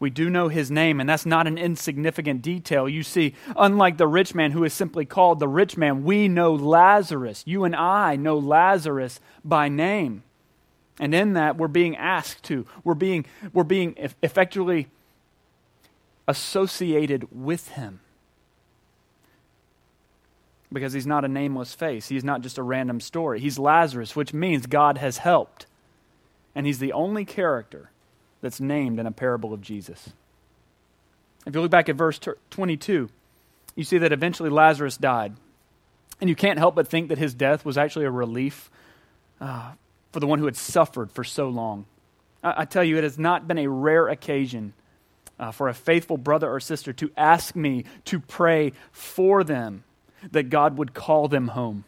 We 0.00 0.10
do 0.10 0.30
know 0.30 0.48
his 0.48 0.70
name, 0.70 1.00
and 1.00 1.08
that's 1.08 1.26
not 1.26 1.48
an 1.48 1.58
insignificant 1.58 2.40
detail. 2.40 2.88
You 2.88 3.02
see, 3.02 3.34
unlike 3.56 3.96
the 3.96 4.06
rich 4.06 4.32
man 4.34 4.52
who 4.52 4.62
is 4.62 4.72
simply 4.72 5.04
called 5.04 5.40
the 5.40 5.48
rich 5.48 5.76
man, 5.76 6.04
we 6.04 6.28
know 6.28 6.54
Lazarus. 6.54 7.42
You 7.46 7.64
and 7.64 7.74
I 7.74 8.14
know 8.14 8.38
Lazarus 8.38 9.18
by 9.44 9.68
name. 9.68 10.22
And 11.00 11.14
in 11.14 11.32
that, 11.32 11.56
we're 11.56 11.68
being 11.68 11.96
asked 11.96 12.44
to, 12.44 12.64
we're 12.84 12.94
being, 12.94 13.26
we're 13.52 13.64
being 13.64 13.94
effectively 14.22 14.88
associated 16.28 17.26
with 17.32 17.68
him. 17.70 18.00
Because 20.72 20.92
he's 20.92 21.06
not 21.06 21.24
a 21.24 21.28
nameless 21.28 21.74
face. 21.74 22.08
He's 22.08 22.24
not 22.24 22.42
just 22.42 22.58
a 22.58 22.62
random 22.62 23.00
story. 23.00 23.40
He's 23.40 23.58
Lazarus, 23.58 24.14
which 24.14 24.34
means 24.34 24.66
God 24.66 24.98
has 24.98 25.18
helped. 25.18 25.66
And 26.54 26.66
he's 26.66 26.78
the 26.78 26.92
only 26.92 27.24
character 27.24 27.90
that's 28.40 28.60
named 28.60 28.98
in 28.98 29.06
a 29.06 29.12
parable 29.12 29.52
of 29.52 29.60
Jesus. 29.60 30.10
If 31.46 31.54
you 31.54 31.60
look 31.60 31.70
back 31.70 31.88
at 31.88 31.96
verse 31.96 32.20
22, 32.50 33.08
you 33.74 33.84
see 33.84 33.98
that 33.98 34.12
eventually 34.12 34.50
Lazarus 34.50 34.96
died. 34.96 35.34
And 36.20 36.28
you 36.28 36.36
can't 36.36 36.58
help 36.58 36.74
but 36.74 36.88
think 36.88 37.08
that 37.08 37.18
his 37.18 37.32
death 37.32 37.64
was 37.64 37.78
actually 37.78 38.04
a 38.04 38.10
relief 38.10 38.70
uh, 39.40 39.72
for 40.12 40.20
the 40.20 40.26
one 40.26 40.38
who 40.38 40.46
had 40.46 40.56
suffered 40.56 41.12
for 41.12 41.24
so 41.24 41.48
long. 41.48 41.86
I, 42.42 42.62
I, 42.62 42.64
tell 42.64 42.82
you, 42.82 42.98
it 42.98 43.04
has 43.04 43.18
not 43.18 43.46
been 43.46 43.58
a 43.58 43.68
rare 43.68 44.08
occasion 44.08 44.72
uh, 45.38 45.52
for 45.52 45.68
a 45.68 45.74
faithful 45.74 46.16
brother 46.16 46.50
or 46.50 46.58
sister 46.58 46.92
to 46.94 47.10
ask 47.16 47.54
me 47.54 47.84
to 48.06 48.18
pray 48.18 48.72
for 48.90 49.44
them 49.44 49.84
that 50.32 50.50
God 50.50 50.76
would 50.76 50.92
call 50.92 51.28
them 51.28 51.48
home 51.48 51.84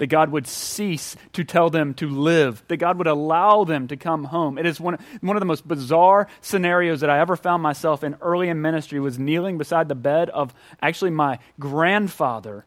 that 0.00 0.06
God 0.06 0.30
would 0.30 0.46
cease 0.46 1.14
to 1.34 1.44
tell 1.44 1.68
them 1.68 1.92
to 1.94 2.08
live, 2.08 2.64
that 2.68 2.78
God 2.78 2.96
would 2.96 3.06
allow 3.06 3.64
them 3.64 3.86
to 3.88 3.98
come 3.98 4.24
home. 4.24 4.56
It 4.56 4.64
is 4.64 4.80
one, 4.80 4.96
one 5.20 5.36
of 5.36 5.42
the 5.42 5.46
most 5.46 5.68
bizarre 5.68 6.26
scenarios 6.40 7.00
that 7.00 7.10
I 7.10 7.20
ever 7.20 7.36
found 7.36 7.62
myself 7.62 8.02
in 8.02 8.16
early 8.22 8.48
in 8.48 8.62
ministry 8.62 8.98
was 8.98 9.18
kneeling 9.18 9.58
beside 9.58 9.88
the 9.88 9.94
bed 9.94 10.30
of 10.30 10.54
actually 10.80 11.10
my 11.10 11.38
grandfather 11.58 12.64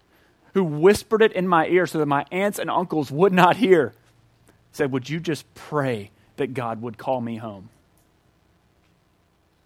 who 0.54 0.64
whispered 0.64 1.24
it 1.24 1.32
in 1.34 1.48
my 1.48 1.66
ear 1.66 1.88
so 1.88 1.98
that 1.98 2.06
my 2.06 2.24
aunts 2.32 2.60
and 2.60 2.70
uncles 2.70 3.10
would 3.10 3.34
not 3.34 3.58
hear. 3.58 3.96
Said, 4.72 4.92
Would 4.92 5.10
you 5.10 5.20
just 5.20 5.52
pray 5.56 6.12
that 6.36 6.54
God 6.54 6.84
would 6.84 7.00
call 7.00 7.20
me 7.20 7.38
home? 7.38 7.70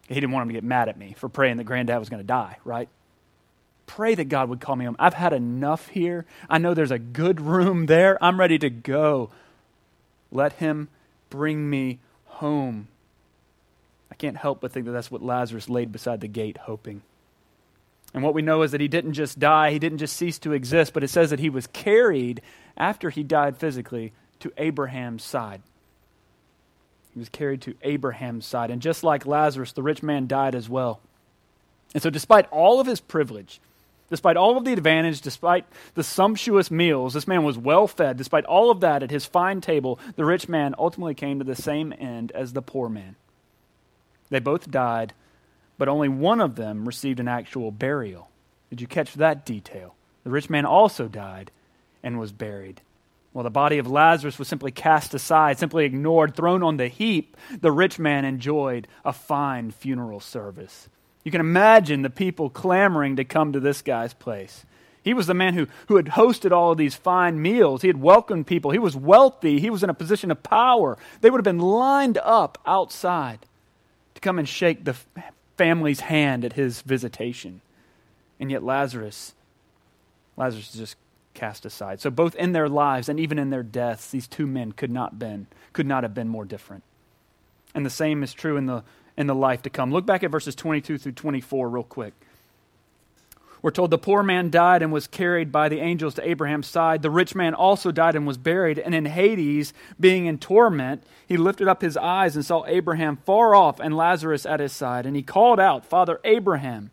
He 0.07 0.13
didn't 0.13 0.31
want 0.31 0.43
him 0.43 0.49
to 0.49 0.53
get 0.53 0.63
mad 0.63 0.87
at 0.87 0.97
me 0.97 1.15
for 1.17 1.27
praying 1.27 1.57
that 1.57 1.65
granddad 1.65 1.99
was 1.99 2.07
going 2.07 2.23
to 2.23 2.27
die, 2.27 2.59
right? 2.63 2.87
Pray 3.87 4.13
that 4.13 4.25
God 4.25 4.49
would 4.49 4.61
call 4.61 4.75
me 4.75 4.85
home. 4.85 4.95
I've 4.99 5.15
had 5.15 5.33
enough 5.33 5.87
here. 5.87 6.25
I 6.49 6.59
know 6.59 6.73
there's 6.73 6.91
a 6.91 6.99
good 6.99 7.41
room 7.41 7.87
there. 7.87 8.23
I'm 8.23 8.39
ready 8.39 8.59
to 8.59 8.69
go. 8.69 9.31
Let 10.31 10.53
him 10.53 10.89
bring 11.29 11.69
me 11.69 11.99
home. 12.25 12.89
I 14.11 14.15
can't 14.15 14.37
help 14.37 14.61
but 14.61 14.71
think 14.71 14.85
that 14.85 14.91
that's 14.91 15.09
what 15.09 15.23
Lazarus 15.23 15.69
laid 15.69 15.91
beside 15.91 16.21
the 16.21 16.27
gate, 16.27 16.57
hoping. 16.57 17.01
And 18.13 18.23
what 18.23 18.33
we 18.33 18.41
know 18.41 18.61
is 18.61 18.71
that 18.71 18.81
he 18.81 18.87
didn't 18.87 19.13
just 19.13 19.39
die, 19.39 19.71
he 19.71 19.79
didn't 19.79 19.97
just 19.97 20.15
cease 20.15 20.39
to 20.39 20.53
exist, 20.53 20.93
but 20.93 21.03
it 21.03 21.09
says 21.09 21.29
that 21.29 21.39
he 21.39 21.49
was 21.49 21.67
carried 21.67 22.41
after 22.77 23.09
he 23.09 23.23
died 23.23 23.57
physically 23.57 24.13
to 24.39 24.51
Abraham's 24.57 25.23
side. 25.23 25.61
He 27.13 27.19
was 27.19 27.29
carried 27.29 27.61
to 27.63 27.75
Abraham's 27.81 28.45
side. 28.45 28.69
And 28.69 28.81
just 28.81 29.03
like 29.03 29.25
Lazarus, 29.25 29.71
the 29.71 29.83
rich 29.83 30.03
man 30.03 30.27
died 30.27 30.55
as 30.55 30.69
well. 30.69 31.01
And 31.93 32.03
so, 32.03 32.09
despite 32.09 32.47
all 32.51 32.79
of 32.79 32.87
his 32.87 32.99
privilege, 32.99 33.59
Despite 34.09 34.37
all 34.37 34.57
of 34.57 34.63
the 34.63 34.73
advantage, 34.73 35.19
despite 35.21 35.65
the 35.93 36.03
sumptuous 36.03 36.71
meals, 36.71 37.13
this 37.13 37.27
man 37.27 37.43
was 37.43 37.57
well 37.57 37.87
fed. 37.87 38.17
Despite 38.17 38.45
all 38.45 38.71
of 38.71 38.79
that, 38.79 39.03
at 39.03 39.11
his 39.11 39.25
fine 39.25 39.59
table, 39.59 39.99
the 40.15 40.23
rich 40.23 40.47
man 40.47 40.73
ultimately 40.77 41.13
came 41.13 41.39
to 41.39 41.45
the 41.45 41.55
same 41.55 41.93
end 41.97 42.31
as 42.31 42.53
the 42.53 42.61
poor 42.61 42.87
man. 42.87 43.15
They 44.29 44.39
both 44.39 44.71
died, 44.71 45.13
but 45.77 45.89
only 45.89 46.07
one 46.07 46.39
of 46.39 46.55
them 46.55 46.85
received 46.85 47.19
an 47.19 47.27
actual 47.27 47.71
burial. 47.71 48.29
Did 48.69 48.81
you 48.81 48.87
catch 48.87 49.13
that 49.13 49.45
detail? 49.45 49.95
The 50.23 50.29
rich 50.29 50.49
man 50.49 50.65
also 50.65 51.07
died 51.07 51.51
and 52.01 52.19
was 52.19 52.31
buried. 52.31 52.81
While 53.33 53.43
the 53.43 53.49
body 53.49 53.77
of 53.77 53.87
Lazarus 53.87 54.39
was 54.39 54.47
simply 54.47 54.71
cast 54.71 55.13
aside, 55.13 55.59
simply 55.59 55.85
ignored, 55.85 56.35
thrown 56.35 56.63
on 56.63 56.77
the 56.77 56.87
heap, 56.87 57.37
the 57.59 57.71
rich 57.71 57.99
man 57.99 58.25
enjoyed 58.25 58.87
a 59.05 59.13
fine 59.13 59.71
funeral 59.71 60.19
service. 60.19 60.89
You 61.27 61.31
can 61.31 61.41
imagine 61.41 62.03
the 62.03 62.09
people 62.09 62.49
clamoring 62.49 63.17
to 63.17 63.25
come 63.25 63.51
to 63.51 63.59
this 63.59 63.81
guy's 63.81 64.13
place. 64.13 64.65
He 65.03 65.13
was 65.13 65.27
the 65.27 65.33
man 65.33 65.55
who, 65.55 65.67
who 65.89 65.97
had 65.97 66.05
hosted 66.05 66.53
all 66.53 66.71
of 66.71 66.77
these 66.77 66.95
fine 66.95 67.41
meals. 67.41 67.81
He 67.81 67.89
had 67.89 67.99
welcomed 67.99 68.47
people. 68.47 68.71
He 68.71 68.79
was 68.79 68.95
wealthy. 68.95 69.59
He 69.59 69.69
was 69.69 69.83
in 69.83 69.89
a 69.89 69.93
position 69.93 70.31
of 70.31 70.41
power. 70.41 70.97
They 71.19 71.29
would 71.29 71.39
have 71.39 71.43
been 71.43 71.59
lined 71.59 72.17
up 72.19 72.57
outside 72.65 73.39
to 74.15 74.21
come 74.21 74.39
and 74.39 74.47
shake 74.47 74.85
the 74.85 74.95
family's 75.57 75.99
hand 75.99 76.45
at 76.45 76.53
his 76.53 76.79
visitation. 76.79 77.59
And 78.39 78.49
yet 78.49 78.63
Lazarus, 78.63 79.33
Lazarus 80.37 80.73
is 80.73 80.79
just 80.79 80.95
cast 81.33 81.65
aside. 81.65 81.99
So 81.99 82.09
both 82.09 82.35
in 82.35 82.53
their 82.53 82.69
lives 82.69 83.09
and 83.09 83.19
even 83.19 83.37
in 83.37 83.49
their 83.49 83.63
deaths, 83.63 84.11
these 84.11 84.29
two 84.29 84.47
men 84.47 84.71
could 84.71 84.91
not 84.91 85.19
been 85.19 85.47
could 85.73 85.87
not 85.87 86.03
have 86.03 86.13
been 86.13 86.29
more 86.29 86.45
different. 86.45 86.83
And 87.75 87.85
the 87.85 87.89
same 87.89 88.23
is 88.23 88.33
true 88.33 88.55
in 88.55 88.65
the 88.65 88.85
in 89.17 89.27
the 89.27 89.35
life 89.35 89.61
to 89.63 89.69
come. 89.69 89.91
Look 89.91 90.05
back 90.05 90.23
at 90.23 90.31
verses 90.31 90.55
22 90.55 90.97
through 90.97 91.11
24 91.13 91.69
real 91.69 91.83
quick. 91.83 92.13
We're 93.61 93.71
told 93.71 93.89
the 93.89 93.97
poor 93.97 94.21
man 94.21 94.51
died 94.51 94.83
and 94.83 94.93
was 94.93 95.07
carried 95.07 95.51
by 95.51 95.67
the 95.67 95.79
angels 95.79 96.13
to 96.15 96.29
Abraham's 96.29 96.67
side. 96.67 97.01
The 97.01 97.09
rich 97.09 97.33
man 97.33 97.55
also 97.55 97.91
died 97.91 98.15
and 98.15 98.27
was 98.27 98.37
buried. 98.37 98.77
And 98.77 98.93
in 98.93 99.05
Hades, 99.05 99.73
being 99.99 100.27
in 100.27 100.37
torment, 100.37 101.03
he 101.27 101.37
lifted 101.37 101.67
up 101.67 101.81
his 101.81 101.97
eyes 101.97 102.35
and 102.35 102.45
saw 102.45 102.65
Abraham 102.67 103.17
far 103.17 103.55
off 103.55 103.79
and 103.79 103.97
Lazarus 103.97 104.45
at 104.45 104.59
his 104.59 104.73
side. 104.73 105.05
And 105.05 105.15
he 105.15 105.23
called 105.23 105.59
out, 105.59 105.85
Father 105.85 106.21
Abraham, 106.23 106.91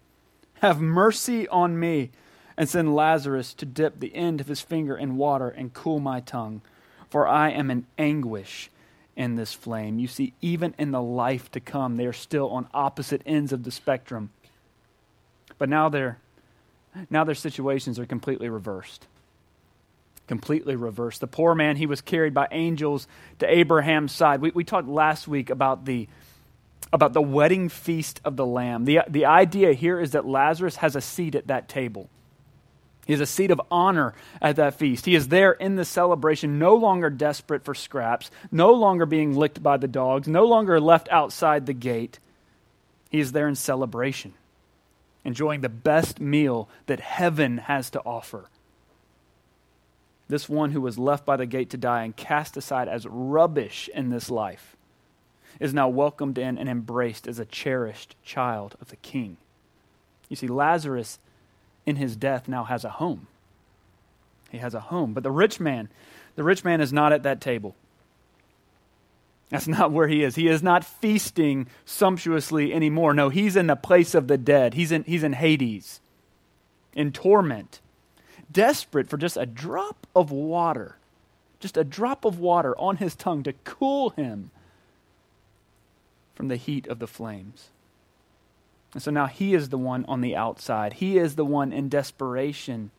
have 0.62 0.80
mercy 0.80 1.46
on 1.48 1.78
me 1.78 2.10
and 2.56 2.68
send 2.68 2.94
Lazarus 2.94 3.52
to 3.54 3.66
dip 3.66 4.00
the 4.00 4.14
end 4.14 4.40
of 4.40 4.48
his 4.48 4.60
finger 4.60 4.96
in 4.96 5.16
water 5.16 5.50
and 5.50 5.74
cool 5.74 6.00
my 6.00 6.20
tongue, 6.20 6.62
for 7.10 7.28
I 7.28 7.50
am 7.50 7.70
in 7.70 7.86
anguish 7.98 8.70
in 9.16 9.36
this 9.36 9.52
flame. 9.52 9.98
You 9.98 10.08
see, 10.08 10.32
even 10.40 10.74
in 10.78 10.90
the 10.90 11.02
life 11.02 11.50
to 11.52 11.60
come, 11.60 11.96
they 11.96 12.06
are 12.06 12.12
still 12.12 12.50
on 12.50 12.68
opposite 12.74 13.22
ends 13.24 13.52
of 13.52 13.62
the 13.62 13.70
spectrum. 13.70 14.30
But 15.58 15.68
now 15.68 15.88
their, 15.88 16.18
now 17.10 17.24
their 17.24 17.34
situations 17.34 17.98
are 17.98 18.06
completely 18.06 18.48
reversed. 18.48 19.06
Completely 20.26 20.74
reversed. 20.74 21.20
The 21.20 21.26
poor 21.26 21.54
man, 21.54 21.76
he 21.76 21.86
was 21.86 22.00
carried 22.00 22.34
by 22.34 22.48
angels 22.50 23.06
to 23.38 23.46
Abraham's 23.46 24.12
side. 24.12 24.40
We, 24.40 24.50
we 24.50 24.64
talked 24.64 24.88
last 24.88 25.28
week 25.28 25.50
about 25.50 25.84
the, 25.84 26.08
about 26.92 27.12
the 27.12 27.22
wedding 27.22 27.68
feast 27.68 28.20
of 28.24 28.36
the 28.36 28.46
Lamb. 28.46 28.84
The, 28.84 29.00
the 29.08 29.26
idea 29.26 29.74
here 29.74 30.00
is 30.00 30.12
that 30.12 30.26
Lazarus 30.26 30.76
has 30.76 30.96
a 30.96 31.00
seat 31.00 31.34
at 31.34 31.46
that 31.48 31.68
table. 31.68 32.08
He 33.06 33.12
has 33.12 33.20
a 33.20 33.26
seat 33.26 33.50
of 33.50 33.60
honor 33.70 34.14
at 34.40 34.56
that 34.56 34.78
feast. 34.78 35.04
He 35.04 35.14
is 35.14 35.28
there 35.28 35.52
in 35.52 35.76
the 35.76 35.84
celebration, 35.84 36.58
no 36.58 36.74
longer 36.74 37.10
desperate 37.10 37.64
for 37.64 37.74
scraps, 37.74 38.30
no 38.50 38.72
longer 38.72 39.04
being 39.04 39.36
licked 39.36 39.62
by 39.62 39.76
the 39.76 39.88
dogs, 39.88 40.26
no 40.26 40.44
longer 40.44 40.80
left 40.80 41.08
outside 41.10 41.66
the 41.66 41.74
gate. 41.74 42.18
He 43.10 43.20
is 43.20 43.32
there 43.32 43.48
in 43.48 43.54
celebration 43.54 44.34
enjoying 45.24 45.62
the 45.62 45.68
best 45.68 46.20
meal 46.20 46.68
that 46.86 47.00
heaven 47.00 47.58
has 47.58 47.90
to 47.90 48.02
offer. 48.04 48.50
This 50.28 50.48
one 50.48 50.70
who 50.70 50.80
was 50.80 50.98
left 50.98 51.24
by 51.24 51.36
the 51.36 51.46
gate 51.46 51.70
to 51.70 51.76
die 51.76 52.04
and 52.04 52.16
cast 52.16 52.56
aside 52.56 52.88
as 52.88 53.06
rubbish 53.06 53.88
in 53.92 54.10
this 54.10 54.30
life 54.30 54.76
is 55.60 55.74
now 55.74 55.88
welcomed 55.88 56.38
in 56.38 56.58
and 56.58 56.68
embraced 56.68 57.26
as 57.26 57.38
a 57.38 57.44
cherished 57.44 58.16
child 58.22 58.76
of 58.80 58.88
the 58.88 58.96
king. 58.96 59.36
You 60.28 60.36
see, 60.36 60.48
Lazarus 60.48 61.18
in 61.86 61.96
his 61.96 62.16
death 62.16 62.48
now 62.48 62.64
has 62.64 62.84
a 62.84 62.90
home. 62.90 63.26
He 64.50 64.58
has 64.58 64.74
a 64.74 64.80
home. 64.80 65.12
But 65.12 65.22
the 65.22 65.30
rich 65.30 65.60
man, 65.60 65.88
the 66.36 66.44
rich 66.44 66.64
man 66.64 66.80
is 66.80 66.92
not 66.92 67.12
at 67.12 67.22
that 67.24 67.40
table. 67.40 67.74
That's 69.50 69.68
not 69.68 69.92
where 69.92 70.08
he 70.08 70.24
is. 70.24 70.34
He 70.34 70.48
is 70.48 70.62
not 70.62 70.84
feasting 70.84 71.66
sumptuously 71.84 72.72
anymore. 72.72 73.14
No, 73.14 73.28
he's 73.28 73.56
in 73.56 73.66
the 73.66 73.76
place 73.76 74.14
of 74.14 74.26
the 74.26 74.38
dead. 74.38 74.74
He's 74.74 74.90
in, 74.90 75.04
he's 75.04 75.22
in 75.22 75.34
Hades, 75.34 76.00
in 76.94 77.12
torment, 77.12 77.80
desperate 78.50 79.08
for 79.08 79.16
just 79.16 79.36
a 79.36 79.46
drop 79.46 80.06
of 80.14 80.30
water, 80.30 80.96
just 81.60 81.76
a 81.76 81.84
drop 81.84 82.24
of 82.24 82.38
water 82.38 82.76
on 82.78 82.96
his 82.96 83.14
tongue 83.14 83.42
to 83.42 83.52
cool 83.64 84.10
him 84.10 84.50
from 86.34 86.48
the 86.48 86.56
heat 86.56 86.86
of 86.86 86.98
the 86.98 87.06
flames. 87.06 87.68
And 88.94 89.02
so 89.02 89.10
now 89.10 89.26
he 89.26 89.54
is 89.54 89.68
the 89.68 89.78
one 89.78 90.04
on 90.06 90.20
the 90.20 90.36
outside. 90.36 90.94
He 90.94 91.18
is 91.18 91.34
the 91.34 91.44
one 91.44 91.72
in 91.72 91.88
desperation 91.88 92.92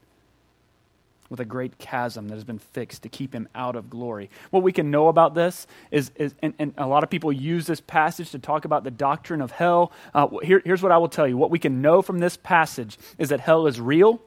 with 1.30 1.40
a 1.40 1.46
great 1.46 1.80
chasm 1.80 2.28
that 2.28 2.36
has 2.36 2.44
been 2.44 2.60
fixed 2.60 3.02
to 3.02 3.10
keep 3.10 3.34
him 3.34 3.48
out 3.56 3.76
of 3.76 3.90
glory. 3.90 4.30
What 4.52 4.62
we 4.62 4.72
can 4.72 4.92
know 4.92 5.08
about 5.08 5.34
this 5.34 5.66
is, 5.90 6.12
is 6.16 6.36
and, 6.42 6.54
and 6.60 6.74
a 6.78 6.86
lot 6.86 7.04
of 7.04 7.10
people 7.10 7.32
use 7.32 7.66
this 7.66 7.82
passage 7.82 8.30
to 8.32 8.40
talk 8.40 8.66
about 8.66 8.84
the 8.84 8.92
doctrine 8.92 9.42
of 9.42 9.52
hell. 9.52 9.92
Uh, 10.14 10.28
here, 10.44 10.62
here's 10.64 10.84
what 10.84 10.92
I 10.92 10.98
will 10.98 11.10
tell 11.10 11.28
you. 11.28 11.38
What 11.38 11.50
we 11.50 11.58
can 11.58 11.82
know 11.82 12.02
from 12.02 12.20
this 12.20 12.38
passage 12.38 13.00
is 13.18 13.30
that 13.30 13.40
hell 13.40 13.66
is 13.66 13.82
real, 13.82 14.22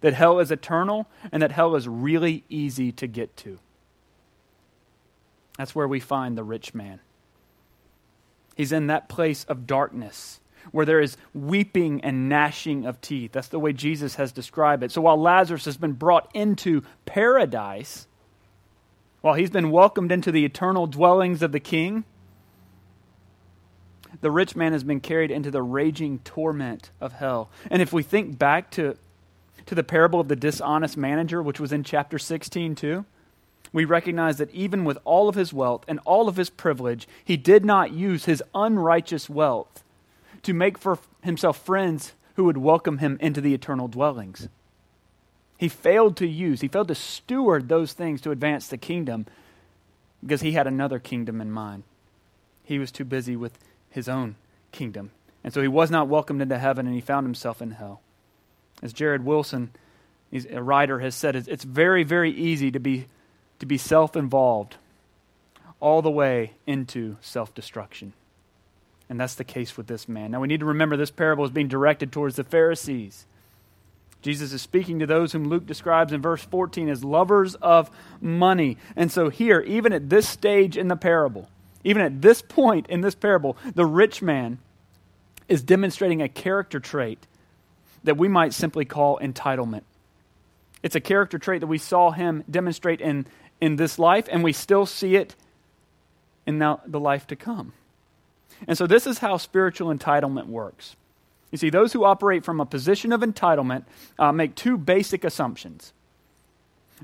that 0.00 0.14
hell 0.14 0.40
is 0.40 0.50
eternal, 0.50 1.06
and 1.30 1.42
that 1.42 1.52
hell 1.52 1.76
is 1.76 1.86
really 1.86 2.44
easy 2.48 2.90
to 2.92 3.06
get 3.06 3.36
to. 3.38 3.58
That's 5.56 5.74
where 5.74 5.86
we 5.86 6.00
find 6.00 6.36
the 6.36 6.44
rich 6.44 6.74
man. 6.74 7.00
He's 8.56 8.72
in 8.72 8.88
that 8.88 9.08
place 9.08 9.44
of 9.44 9.66
darkness 9.66 10.39
where 10.72 10.86
there 10.86 11.00
is 11.00 11.16
weeping 11.34 12.00
and 12.02 12.28
gnashing 12.28 12.86
of 12.86 13.00
teeth. 13.00 13.32
That's 13.32 13.48
the 13.48 13.58
way 13.58 13.72
Jesus 13.72 14.16
has 14.16 14.32
described 14.32 14.82
it. 14.82 14.92
So 14.92 15.02
while 15.02 15.20
Lazarus 15.20 15.64
has 15.64 15.76
been 15.76 15.92
brought 15.92 16.30
into 16.34 16.82
paradise, 17.06 18.06
while 19.20 19.34
he's 19.34 19.50
been 19.50 19.70
welcomed 19.70 20.12
into 20.12 20.32
the 20.32 20.44
eternal 20.44 20.86
dwellings 20.86 21.42
of 21.42 21.52
the 21.52 21.60
king, 21.60 22.04
the 24.20 24.30
rich 24.30 24.56
man 24.56 24.72
has 24.72 24.84
been 24.84 25.00
carried 25.00 25.30
into 25.30 25.50
the 25.50 25.62
raging 25.62 26.18
torment 26.20 26.90
of 27.00 27.12
hell. 27.14 27.50
And 27.70 27.80
if 27.80 27.92
we 27.92 28.02
think 28.02 28.38
back 28.38 28.70
to, 28.72 28.96
to 29.66 29.74
the 29.74 29.84
parable 29.84 30.20
of 30.20 30.28
the 30.28 30.36
dishonest 30.36 30.96
manager, 30.96 31.42
which 31.42 31.60
was 31.60 31.72
in 31.72 31.84
chapter 31.84 32.18
16 32.18 32.74
too, 32.74 33.04
we 33.72 33.84
recognize 33.84 34.38
that 34.38 34.50
even 34.50 34.84
with 34.84 34.98
all 35.04 35.28
of 35.28 35.36
his 35.36 35.52
wealth 35.52 35.84
and 35.86 36.00
all 36.04 36.28
of 36.28 36.36
his 36.36 36.50
privilege, 36.50 37.06
he 37.24 37.36
did 37.36 37.64
not 37.64 37.92
use 37.92 38.24
his 38.24 38.42
unrighteous 38.54 39.30
wealth 39.30 39.84
to 40.42 40.54
make 40.54 40.78
for 40.78 40.98
himself 41.22 41.58
friends 41.58 42.12
who 42.34 42.44
would 42.44 42.58
welcome 42.58 42.98
him 42.98 43.18
into 43.20 43.40
the 43.40 43.54
eternal 43.54 43.88
dwellings. 43.88 44.48
He 45.58 45.68
failed 45.68 46.16
to 46.18 46.26
use, 46.26 46.62
he 46.62 46.68
failed 46.68 46.88
to 46.88 46.94
steward 46.94 47.68
those 47.68 47.92
things 47.92 48.20
to 48.22 48.30
advance 48.30 48.68
the 48.68 48.78
kingdom 48.78 49.26
because 50.22 50.40
he 50.40 50.52
had 50.52 50.66
another 50.66 50.98
kingdom 50.98 51.40
in 51.40 51.50
mind. 51.50 51.82
He 52.64 52.78
was 52.78 52.90
too 52.90 53.04
busy 53.04 53.36
with 53.36 53.58
his 53.90 54.08
own 54.08 54.36
kingdom. 54.72 55.10
And 55.42 55.52
so 55.52 55.62
he 55.62 55.68
was 55.68 55.90
not 55.90 56.08
welcomed 56.08 56.42
into 56.42 56.58
heaven 56.58 56.86
and 56.86 56.94
he 56.94 57.00
found 57.00 57.26
himself 57.26 57.60
in 57.60 57.72
hell. 57.72 58.00
As 58.82 58.92
Jared 58.92 59.24
Wilson, 59.24 59.70
a 60.32 60.62
writer, 60.62 61.00
has 61.00 61.14
said, 61.14 61.36
it's 61.36 61.64
very, 61.64 62.04
very 62.04 62.30
easy 62.30 62.70
to 62.70 62.80
be, 62.80 63.06
to 63.58 63.66
be 63.66 63.76
self 63.76 64.16
involved 64.16 64.76
all 65.80 66.02
the 66.02 66.10
way 66.10 66.52
into 66.66 67.16
self 67.20 67.54
destruction. 67.54 68.12
And 69.10 69.18
that's 69.18 69.34
the 69.34 69.44
case 69.44 69.76
with 69.76 69.88
this 69.88 70.08
man. 70.08 70.30
Now 70.30 70.40
we 70.40 70.46
need 70.46 70.60
to 70.60 70.66
remember 70.66 70.96
this 70.96 71.10
parable 71.10 71.44
is 71.44 71.50
being 71.50 71.66
directed 71.66 72.12
towards 72.12 72.36
the 72.36 72.44
Pharisees. 72.44 73.26
Jesus 74.22 74.52
is 74.52 74.62
speaking 74.62 75.00
to 75.00 75.06
those 75.06 75.32
whom 75.32 75.48
Luke 75.48 75.66
describes 75.66 76.12
in 76.12 76.22
verse 76.22 76.44
14 76.44 76.88
as 76.88 77.02
lovers 77.02 77.56
of 77.56 77.90
money. 78.20 78.76
And 78.94 79.10
so, 79.10 79.28
here, 79.28 79.60
even 79.62 79.92
at 79.92 80.10
this 80.10 80.28
stage 80.28 80.76
in 80.76 80.88
the 80.88 80.96
parable, 80.96 81.48
even 81.82 82.02
at 82.02 82.22
this 82.22 82.40
point 82.40 82.86
in 82.88 83.00
this 83.00 83.14
parable, 83.14 83.56
the 83.74 83.86
rich 83.86 84.22
man 84.22 84.58
is 85.48 85.62
demonstrating 85.62 86.22
a 86.22 86.28
character 86.28 86.78
trait 86.78 87.26
that 88.04 88.16
we 88.16 88.28
might 88.28 88.52
simply 88.54 88.84
call 88.84 89.18
entitlement. 89.18 89.82
It's 90.82 90.94
a 90.94 91.00
character 91.00 91.38
trait 91.38 91.60
that 91.60 91.66
we 91.66 91.78
saw 91.78 92.10
him 92.10 92.44
demonstrate 92.48 93.00
in, 93.00 93.26
in 93.60 93.76
this 93.76 93.98
life, 93.98 94.28
and 94.30 94.44
we 94.44 94.52
still 94.52 94.86
see 94.86 95.16
it 95.16 95.34
in 96.46 96.58
now, 96.58 96.80
the 96.86 97.00
life 97.00 97.26
to 97.28 97.36
come. 97.36 97.72
And 98.66 98.76
so, 98.76 98.86
this 98.86 99.06
is 99.06 99.18
how 99.18 99.36
spiritual 99.36 99.94
entitlement 99.94 100.46
works. 100.46 100.96
You 101.50 101.58
see, 101.58 101.70
those 101.70 101.92
who 101.92 102.04
operate 102.04 102.44
from 102.44 102.60
a 102.60 102.66
position 102.66 103.12
of 103.12 103.22
entitlement 103.22 103.84
uh, 104.18 104.32
make 104.32 104.54
two 104.54 104.78
basic 104.78 105.24
assumptions. 105.24 105.92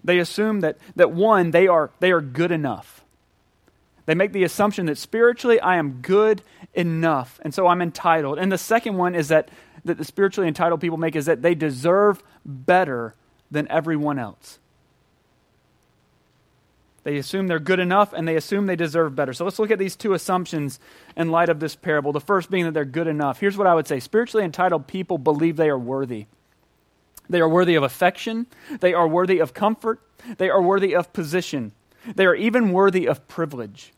They 0.04 0.18
assume 0.18 0.60
that, 0.60 0.78
that 0.94 1.10
one, 1.10 1.50
they 1.50 1.66
are, 1.66 1.90
they 2.00 2.12
are 2.12 2.20
good 2.20 2.52
enough. 2.52 3.02
They 4.04 4.14
make 4.14 4.32
the 4.32 4.44
assumption 4.44 4.86
that 4.86 4.98
spiritually 4.98 5.58
I 5.58 5.76
am 5.76 6.00
good 6.00 6.42
enough, 6.74 7.40
and 7.42 7.52
so 7.52 7.66
I'm 7.66 7.82
entitled. 7.82 8.38
And 8.38 8.52
the 8.52 8.58
second 8.58 8.96
one 8.96 9.16
is 9.16 9.28
that, 9.28 9.48
that 9.84 9.98
the 9.98 10.04
spiritually 10.04 10.46
entitled 10.46 10.80
people 10.80 10.98
make 10.98 11.16
is 11.16 11.26
that 11.26 11.42
they 11.42 11.56
deserve 11.56 12.22
better 12.44 13.14
than 13.50 13.66
everyone 13.68 14.18
else. 14.18 14.60
They 17.06 17.18
assume 17.18 17.46
they're 17.46 17.60
good 17.60 17.78
enough 17.78 18.12
and 18.12 18.26
they 18.26 18.34
assume 18.34 18.66
they 18.66 18.74
deserve 18.74 19.14
better. 19.14 19.32
So 19.32 19.44
let's 19.44 19.60
look 19.60 19.70
at 19.70 19.78
these 19.78 19.94
two 19.94 20.12
assumptions 20.12 20.80
in 21.16 21.30
light 21.30 21.48
of 21.48 21.60
this 21.60 21.76
parable. 21.76 22.10
The 22.10 22.18
first 22.18 22.50
being 22.50 22.64
that 22.64 22.74
they're 22.74 22.84
good 22.84 23.06
enough. 23.06 23.38
Here's 23.38 23.56
what 23.56 23.68
I 23.68 23.76
would 23.76 23.86
say 23.86 24.00
spiritually 24.00 24.44
entitled 24.44 24.88
people 24.88 25.16
believe 25.16 25.54
they 25.54 25.68
are 25.68 25.78
worthy. 25.78 26.26
They 27.30 27.38
are 27.38 27.48
worthy 27.48 27.76
of 27.76 27.84
affection, 27.84 28.48
they 28.80 28.92
are 28.92 29.06
worthy 29.06 29.38
of 29.38 29.54
comfort, 29.54 30.00
they 30.38 30.50
are 30.50 30.60
worthy 30.60 30.96
of 30.96 31.12
position, 31.12 31.70
they 32.16 32.26
are 32.26 32.34
even 32.34 32.72
worthy 32.72 33.06
of 33.06 33.28
privilege. 33.28 33.92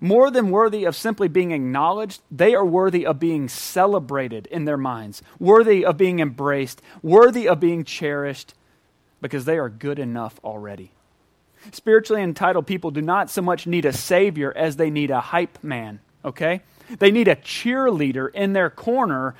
More 0.00 0.30
than 0.30 0.52
worthy 0.52 0.84
of 0.84 0.94
simply 0.94 1.26
being 1.26 1.50
acknowledged, 1.50 2.22
they 2.30 2.54
are 2.54 2.64
worthy 2.64 3.04
of 3.04 3.18
being 3.18 3.48
celebrated 3.48 4.46
in 4.52 4.66
their 4.66 4.76
minds, 4.76 5.20
worthy 5.40 5.84
of 5.84 5.96
being 5.96 6.20
embraced, 6.20 6.80
worthy 7.02 7.48
of 7.48 7.58
being 7.58 7.82
cherished, 7.82 8.54
because 9.20 9.46
they 9.46 9.58
are 9.58 9.68
good 9.68 9.98
enough 9.98 10.38
already. 10.44 10.92
Spiritually 11.72 12.22
entitled 12.22 12.66
people 12.66 12.90
do 12.90 13.02
not 13.02 13.30
so 13.30 13.42
much 13.42 13.66
need 13.66 13.84
a 13.84 13.92
savior 13.92 14.52
as 14.56 14.76
they 14.76 14.90
need 14.90 15.10
a 15.10 15.20
hype 15.20 15.62
man, 15.62 16.00
okay? 16.24 16.62
They 16.98 17.10
need 17.10 17.28
a 17.28 17.36
cheerleader 17.36 18.32
in 18.32 18.52
their 18.52 18.70
corner 18.70 19.34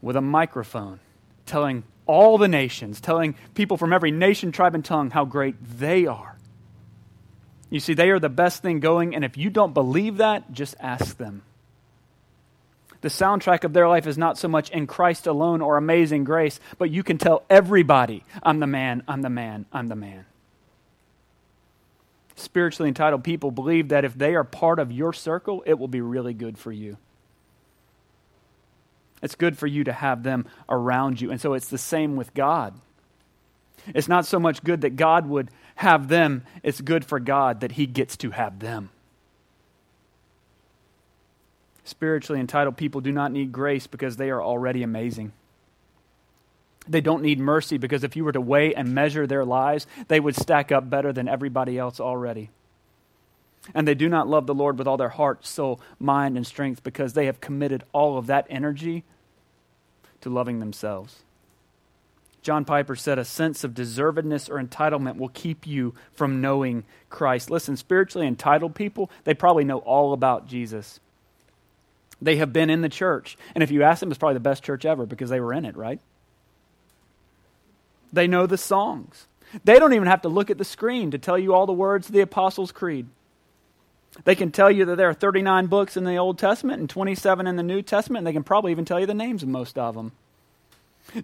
with 0.00 0.16
a 0.16 0.20
microphone 0.20 1.00
telling 1.46 1.84
all 2.06 2.38
the 2.38 2.48
nations, 2.48 3.00
telling 3.00 3.34
people 3.54 3.76
from 3.76 3.92
every 3.92 4.10
nation, 4.10 4.52
tribe, 4.52 4.74
and 4.74 4.84
tongue 4.84 5.10
how 5.10 5.24
great 5.24 5.56
they 5.78 6.06
are. 6.06 6.36
You 7.70 7.80
see, 7.80 7.94
they 7.94 8.10
are 8.10 8.20
the 8.20 8.28
best 8.28 8.62
thing 8.62 8.80
going, 8.80 9.14
and 9.14 9.24
if 9.24 9.36
you 9.36 9.50
don't 9.50 9.74
believe 9.74 10.18
that, 10.18 10.52
just 10.52 10.76
ask 10.78 11.16
them. 11.16 11.42
The 13.00 13.08
soundtrack 13.08 13.64
of 13.64 13.72
their 13.72 13.88
life 13.88 14.06
is 14.06 14.16
not 14.16 14.38
so 14.38 14.48
much 14.48 14.70
in 14.70 14.86
Christ 14.86 15.26
alone 15.26 15.60
or 15.60 15.76
amazing 15.76 16.24
grace, 16.24 16.60
but 16.78 16.90
you 16.90 17.02
can 17.02 17.18
tell 17.18 17.42
everybody, 17.50 18.24
I'm 18.42 18.60
the 18.60 18.66
man, 18.66 19.02
I'm 19.08 19.22
the 19.22 19.30
man, 19.30 19.66
I'm 19.72 19.88
the 19.88 19.96
man 19.96 20.24
spiritually 22.36 22.88
entitled 22.88 23.24
people 23.24 23.50
believe 23.50 23.88
that 23.88 24.04
if 24.04 24.14
they 24.14 24.34
are 24.34 24.44
part 24.44 24.78
of 24.78 24.90
your 24.92 25.12
circle, 25.12 25.62
it 25.66 25.78
will 25.78 25.88
be 25.88 26.00
really 26.00 26.34
good 26.34 26.58
for 26.58 26.72
you. 26.72 26.96
It's 29.22 29.36
good 29.36 29.56
for 29.56 29.66
you 29.66 29.84
to 29.84 29.92
have 29.92 30.22
them 30.22 30.46
around 30.68 31.20
you. 31.20 31.30
And 31.30 31.40
so 31.40 31.54
it's 31.54 31.68
the 31.68 31.78
same 31.78 32.16
with 32.16 32.34
God. 32.34 32.74
It's 33.94 34.08
not 34.08 34.26
so 34.26 34.38
much 34.38 34.62
good 34.62 34.82
that 34.82 34.96
God 34.96 35.26
would 35.26 35.50
have 35.76 36.08
them, 36.08 36.44
it's 36.62 36.80
good 36.80 37.04
for 37.04 37.18
God 37.18 37.60
that 37.60 37.72
He 37.72 37.86
gets 37.86 38.16
to 38.18 38.30
have 38.30 38.60
them. 38.60 38.90
Spiritually 41.84 42.40
entitled 42.40 42.76
people 42.76 43.00
do 43.00 43.12
not 43.12 43.32
need 43.32 43.52
grace 43.52 43.86
because 43.86 44.16
they 44.16 44.30
are 44.30 44.42
already 44.42 44.82
amazing. 44.82 45.32
They 46.86 47.00
don't 47.00 47.22
need 47.22 47.38
mercy 47.38 47.78
because 47.78 48.04
if 48.04 48.16
you 48.16 48.24
were 48.24 48.32
to 48.32 48.40
weigh 48.40 48.74
and 48.74 48.94
measure 48.94 49.26
their 49.26 49.44
lives, 49.44 49.86
they 50.08 50.20
would 50.20 50.36
stack 50.36 50.70
up 50.70 50.90
better 50.90 51.12
than 51.12 51.28
everybody 51.28 51.78
else 51.78 51.98
already. 51.98 52.50
And 53.74 53.88
they 53.88 53.94
do 53.94 54.08
not 54.08 54.28
love 54.28 54.46
the 54.46 54.54
Lord 54.54 54.78
with 54.78 54.86
all 54.86 54.98
their 54.98 55.08
heart, 55.08 55.46
soul, 55.46 55.80
mind, 55.98 56.36
and 56.36 56.46
strength 56.46 56.82
because 56.82 57.14
they 57.14 57.26
have 57.26 57.40
committed 57.40 57.84
all 57.92 58.18
of 58.18 58.26
that 58.26 58.46
energy 58.50 59.04
to 60.20 60.28
loving 60.28 60.58
themselves. 60.58 61.22
John 62.42 62.66
Piper 62.66 62.94
said, 62.94 63.18
A 63.18 63.24
sense 63.24 63.64
of 63.64 63.72
deservedness 63.72 64.50
or 64.50 64.62
entitlement 64.62 65.16
will 65.16 65.30
keep 65.30 65.66
you 65.66 65.94
from 66.12 66.42
knowing 66.42 66.84
Christ. 67.08 67.50
Listen, 67.50 67.74
spiritually 67.74 68.26
entitled 68.26 68.74
people, 68.74 69.10
they 69.24 69.32
probably 69.32 69.64
know 69.64 69.78
all 69.78 70.12
about 70.12 70.46
Jesus. 70.46 71.00
They 72.20 72.36
have 72.36 72.52
been 72.52 72.68
in 72.68 72.82
the 72.82 72.90
church. 72.90 73.38
And 73.54 73.64
if 73.64 73.70
you 73.70 73.82
ask 73.82 74.00
them, 74.00 74.10
it's 74.10 74.18
probably 74.18 74.34
the 74.34 74.40
best 74.40 74.62
church 74.62 74.84
ever 74.84 75.06
because 75.06 75.30
they 75.30 75.40
were 75.40 75.54
in 75.54 75.64
it, 75.64 75.74
right? 75.74 76.00
They 78.14 78.26
know 78.26 78.46
the 78.46 78.58
songs. 78.58 79.26
They 79.64 79.78
don't 79.78 79.92
even 79.92 80.08
have 80.08 80.22
to 80.22 80.28
look 80.28 80.50
at 80.50 80.58
the 80.58 80.64
screen 80.64 81.10
to 81.10 81.18
tell 81.18 81.38
you 81.38 81.54
all 81.54 81.66
the 81.66 81.72
words 81.72 82.08
of 82.08 82.12
the 82.12 82.20
Apostles' 82.20 82.72
Creed. 82.72 83.06
They 84.24 84.34
can 84.34 84.52
tell 84.52 84.70
you 84.70 84.84
that 84.84 84.96
there 84.96 85.08
are 85.08 85.14
39 85.14 85.66
books 85.66 85.96
in 85.96 86.04
the 86.04 86.16
Old 86.16 86.38
Testament 86.38 86.80
and 86.80 86.88
27 86.88 87.46
in 87.46 87.56
the 87.56 87.62
New 87.62 87.82
Testament, 87.82 88.18
and 88.18 88.26
they 88.26 88.32
can 88.32 88.44
probably 88.44 88.70
even 88.70 88.84
tell 88.84 89.00
you 89.00 89.06
the 89.06 89.14
names 89.14 89.42
of 89.42 89.48
most 89.48 89.76
of 89.76 89.94
them. 89.94 90.12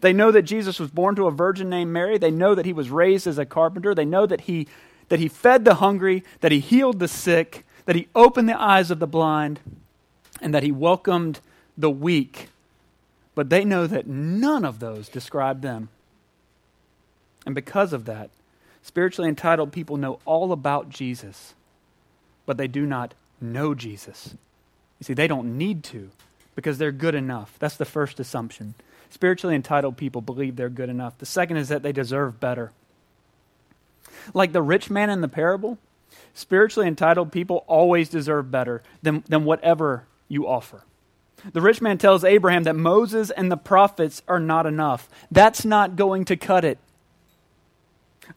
They 0.00 0.12
know 0.12 0.30
that 0.30 0.42
Jesus 0.42 0.78
was 0.78 0.90
born 0.90 1.14
to 1.16 1.26
a 1.26 1.30
virgin 1.30 1.70
named 1.70 1.92
Mary. 1.92 2.18
They 2.18 2.30
know 2.30 2.54
that 2.54 2.66
he 2.66 2.72
was 2.72 2.90
raised 2.90 3.26
as 3.26 3.38
a 3.38 3.46
carpenter. 3.46 3.94
They 3.94 4.04
know 4.04 4.26
that 4.26 4.42
he, 4.42 4.66
that 5.08 5.20
he 5.20 5.28
fed 5.28 5.64
the 5.64 5.76
hungry, 5.76 6.24
that 6.40 6.52
he 6.52 6.60
healed 6.60 6.98
the 6.98 7.08
sick, 7.08 7.64
that 7.86 7.96
he 7.96 8.08
opened 8.14 8.48
the 8.48 8.60
eyes 8.60 8.90
of 8.90 8.98
the 8.98 9.06
blind, 9.06 9.60
and 10.42 10.52
that 10.52 10.62
he 10.62 10.72
welcomed 10.72 11.40
the 11.78 11.90
weak. 11.90 12.48
But 13.34 13.50
they 13.50 13.64
know 13.64 13.86
that 13.86 14.06
none 14.06 14.64
of 14.64 14.80
those 14.80 15.08
describe 15.08 15.62
them. 15.62 15.88
And 17.46 17.54
because 17.54 17.92
of 17.92 18.04
that, 18.04 18.30
spiritually 18.82 19.28
entitled 19.28 19.72
people 19.72 19.96
know 19.96 20.20
all 20.24 20.52
about 20.52 20.90
Jesus, 20.90 21.54
but 22.46 22.56
they 22.56 22.68
do 22.68 22.86
not 22.86 23.14
know 23.40 23.74
Jesus. 23.74 24.34
You 24.98 25.04
see, 25.04 25.14
they 25.14 25.28
don't 25.28 25.56
need 25.56 25.82
to 25.84 26.10
because 26.54 26.78
they're 26.78 26.92
good 26.92 27.14
enough. 27.14 27.56
That's 27.58 27.76
the 27.76 27.84
first 27.84 28.20
assumption. 28.20 28.74
Spiritually 29.08 29.56
entitled 29.56 29.96
people 29.96 30.20
believe 30.20 30.56
they're 30.56 30.68
good 30.68 30.88
enough. 30.88 31.18
The 31.18 31.26
second 31.26 31.56
is 31.56 31.68
that 31.68 31.82
they 31.82 31.92
deserve 31.92 32.38
better. 32.38 32.72
Like 34.34 34.52
the 34.52 34.62
rich 34.62 34.90
man 34.90 35.10
in 35.10 35.20
the 35.20 35.28
parable, 35.28 35.78
spiritually 36.34 36.86
entitled 36.86 37.32
people 37.32 37.64
always 37.66 38.08
deserve 38.08 38.50
better 38.50 38.82
than, 39.02 39.24
than 39.28 39.44
whatever 39.44 40.04
you 40.28 40.46
offer. 40.46 40.82
The 41.52 41.60
rich 41.60 41.80
man 41.80 41.98
tells 41.98 42.22
Abraham 42.22 42.64
that 42.64 42.76
Moses 42.76 43.30
and 43.30 43.50
the 43.50 43.56
prophets 43.56 44.22
are 44.28 44.40
not 44.40 44.66
enough. 44.66 45.08
That's 45.30 45.64
not 45.64 45.96
going 45.96 46.26
to 46.26 46.36
cut 46.36 46.64
it. 46.64 46.78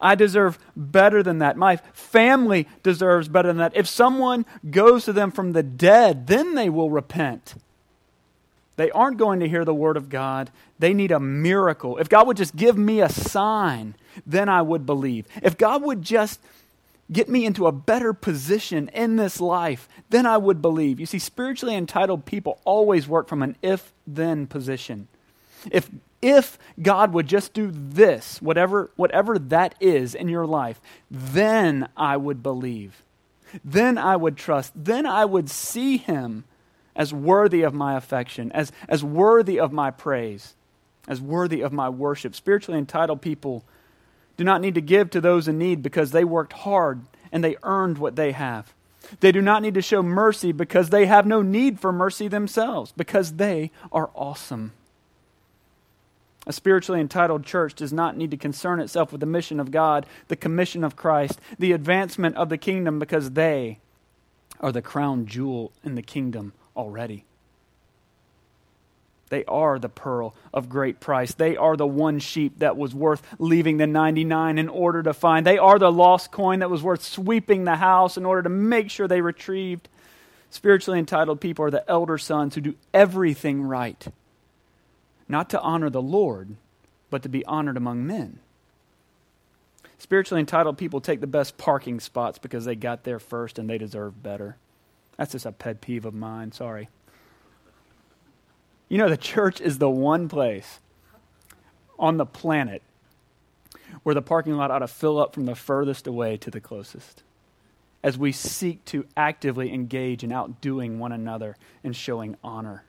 I 0.00 0.14
deserve 0.14 0.58
better 0.76 1.22
than 1.22 1.38
that. 1.38 1.56
My 1.56 1.76
family 1.92 2.68
deserves 2.82 3.28
better 3.28 3.48
than 3.48 3.58
that. 3.58 3.76
If 3.76 3.86
someone 3.86 4.44
goes 4.70 5.04
to 5.04 5.12
them 5.12 5.30
from 5.30 5.52
the 5.52 5.62
dead, 5.62 6.26
then 6.26 6.54
they 6.54 6.68
will 6.68 6.90
repent. 6.90 7.54
They 8.76 8.90
aren't 8.90 9.18
going 9.18 9.40
to 9.40 9.48
hear 9.48 9.64
the 9.64 9.74
word 9.74 9.96
of 9.96 10.08
God. 10.08 10.50
They 10.78 10.94
need 10.94 11.12
a 11.12 11.20
miracle. 11.20 11.98
If 11.98 12.08
God 12.08 12.26
would 12.26 12.36
just 12.36 12.56
give 12.56 12.76
me 12.76 13.00
a 13.00 13.08
sign, 13.08 13.94
then 14.26 14.48
I 14.48 14.62
would 14.62 14.84
believe. 14.84 15.26
If 15.42 15.56
God 15.56 15.82
would 15.82 16.02
just 16.02 16.40
get 17.12 17.28
me 17.28 17.44
into 17.44 17.66
a 17.66 17.72
better 17.72 18.12
position 18.12 18.88
in 18.88 19.16
this 19.16 19.40
life, 19.40 19.88
then 20.10 20.26
I 20.26 20.38
would 20.38 20.60
believe. 20.60 20.98
You 20.98 21.06
see, 21.06 21.18
spiritually 21.18 21.76
entitled 21.76 22.24
people 22.24 22.58
always 22.64 23.06
work 23.06 23.28
from 23.28 23.42
an 23.42 23.56
if 23.62 23.92
then 24.06 24.46
position. 24.46 25.06
If 25.70 25.88
if 26.24 26.58
God 26.80 27.12
would 27.12 27.26
just 27.26 27.52
do 27.52 27.70
this, 27.70 28.40
whatever 28.40 28.90
whatever 28.96 29.38
that 29.38 29.74
is 29.78 30.14
in 30.14 30.28
your 30.28 30.46
life, 30.46 30.80
then 31.10 31.86
I 31.96 32.16
would 32.16 32.42
believe. 32.42 33.02
Then 33.62 33.98
I 33.98 34.16
would 34.16 34.38
trust. 34.38 34.72
Then 34.74 35.04
I 35.04 35.26
would 35.26 35.50
see 35.50 35.98
him 35.98 36.44
as 36.96 37.12
worthy 37.12 37.62
of 37.62 37.74
my 37.74 37.96
affection, 37.96 38.50
as, 38.52 38.72
as 38.88 39.04
worthy 39.04 39.60
of 39.60 39.70
my 39.70 39.90
praise, 39.90 40.54
as 41.06 41.20
worthy 41.20 41.60
of 41.60 41.72
my 41.72 41.90
worship. 41.90 42.34
Spiritually 42.34 42.78
entitled 42.78 43.20
people 43.20 43.62
do 44.38 44.44
not 44.44 44.62
need 44.62 44.74
to 44.76 44.80
give 44.80 45.10
to 45.10 45.20
those 45.20 45.46
in 45.46 45.58
need 45.58 45.82
because 45.82 46.10
they 46.10 46.24
worked 46.24 46.54
hard 46.54 47.02
and 47.30 47.44
they 47.44 47.56
earned 47.62 47.98
what 47.98 48.16
they 48.16 48.32
have. 48.32 48.72
They 49.20 49.30
do 49.30 49.42
not 49.42 49.60
need 49.60 49.74
to 49.74 49.82
show 49.82 50.02
mercy 50.02 50.52
because 50.52 50.88
they 50.88 51.04
have 51.04 51.26
no 51.26 51.42
need 51.42 51.78
for 51.78 51.92
mercy 51.92 52.28
themselves, 52.28 52.92
because 52.96 53.34
they 53.34 53.70
are 53.92 54.10
awesome. 54.14 54.72
A 56.46 56.52
spiritually 56.52 57.00
entitled 57.00 57.44
church 57.44 57.74
does 57.74 57.92
not 57.92 58.16
need 58.16 58.30
to 58.30 58.36
concern 58.36 58.80
itself 58.80 59.12
with 59.12 59.20
the 59.20 59.26
mission 59.26 59.60
of 59.60 59.70
God, 59.70 60.06
the 60.28 60.36
commission 60.36 60.84
of 60.84 60.96
Christ, 60.96 61.40
the 61.58 61.72
advancement 61.72 62.36
of 62.36 62.48
the 62.48 62.58
kingdom, 62.58 62.98
because 62.98 63.30
they 63.30 63.78
are 64.60 64.72
the 64.72 64.82
crown 64.82 65.26
jewel 65.26 65.72
in 65.82 65.94
the 65.94 66.02
kingdom 66.02 66.52
already. 66.76 67.24
They 69.30 69.44
are 69.46 69.78
the 69.78 69.88
pearl 69.88 70.34
of 70.52 70.68
great 70.68 71.00
price. 71.00 71.34
They 71.34 71.56
are 71.56 71.76
the 71.76 71.86
one 71.86 72.18
sheep 72.18 72.58
that 72.58 72.76
was 72.76 72.94
worth 72.94 73.22
leaving 73.38 73.78
the 73.78 73.86
99 73.86 74.58
in 74.58 74.68
order 74.68 75.02
to 75.02 75.14
find. 75.14 75.46
They 75.46 75.58
are 75.58 75.78
the 75.78 75.90
lost 75.90 76.30
coin 76.30 76.60
that 76.60 76.70
was 76.70 76.82
worth 76.82 77.02
sweeping 77.02 77.64
the 77.64 77.76
house 77.76 78.16
in 78.16 78.24
order 78.24 78.42
to 78.42 78.48
make 78.48 78.90
sure 78.90 79.08
they 79.08 79.22
retrieved. 79.22 79.88
Spiritually 80.50 81.00
entitled 81.00 81.40
people 81.40 81.64
are 81.64 81.70
the 81.70 81.88
elder 81.90 82.18
sons 82.18 82.54
who 82.54 82.60
do 82.60 82.74
everything 82.92 83.62
right, 83.62 84.06
not 85.28 85.50
to 85.50 85.60
honor 85.60 85.90
the 85.90 86.02
Lord, 86.02 86.56
but 87.10 87.22
to 87.22 87.28
be 87.28 87.44
honored 87.46 87.76
among 87.76 88.06
men. 88.06 88.40
Spiritually 89.98 90.40
entitled 90.40 90.76
people 90.76 91.00
take 91.00 91.20
the 91.20 91.26
best 91.26 91.56
parking 91.56 92.00
spots 92.00 92.38
because 92.38 92.64
they 92.64 92.74
got 92.74 93.04
there 93.04 93.18
first 93.18 93.58
and 93.58 93.70
they 93.70 93.78
deserve 93.78 94.22
better. 94.22 94.56
That's 95.16 95.32
just 95.32 95.46
a 95.46 95.52
pet 95.52 95.80
peeve 95.80 96.04
of 96.04 96.14
mine. 96.14 96.52
Sorry. 96.52 96.88
You 98.88 98.98
know, 98.98 99.08
the 99.08 99.16
church 99.16 99.60
is 99.60 99.78
the 99.78 99.88
one 99.88 100.28
place 100.28 100.80
on 101.98 102.16
the 102.16 102.26
planet 102.26 102.82
where 104.02 104.14
the 104.14 104.22
parking 104.22 104.56
lot 104.56 104.70
ought 104.70 104.80
to 104.80 104.88
fill 104.88 105.18
up 105.18 105.34
from 105.34 105.46
the 105.46 105.54
furthest 105.54 106.06
away 106.06 106.36
to 106.36 106.50
the 106.50 106.60
closest 106.60 107.22
as 108.02 108.18
we 108.18 108.32
seek 108.32 108.84
to 108.84 109.06
actively 109.16 109.72
engage 109.72 110.22
in 110.22 110.30
outdoing 110.30 110.98
one 110.98 111.12
another 111.12 111.56
and 111.82 111.96
showing 111.96 112.36
honor. 112.44 112.84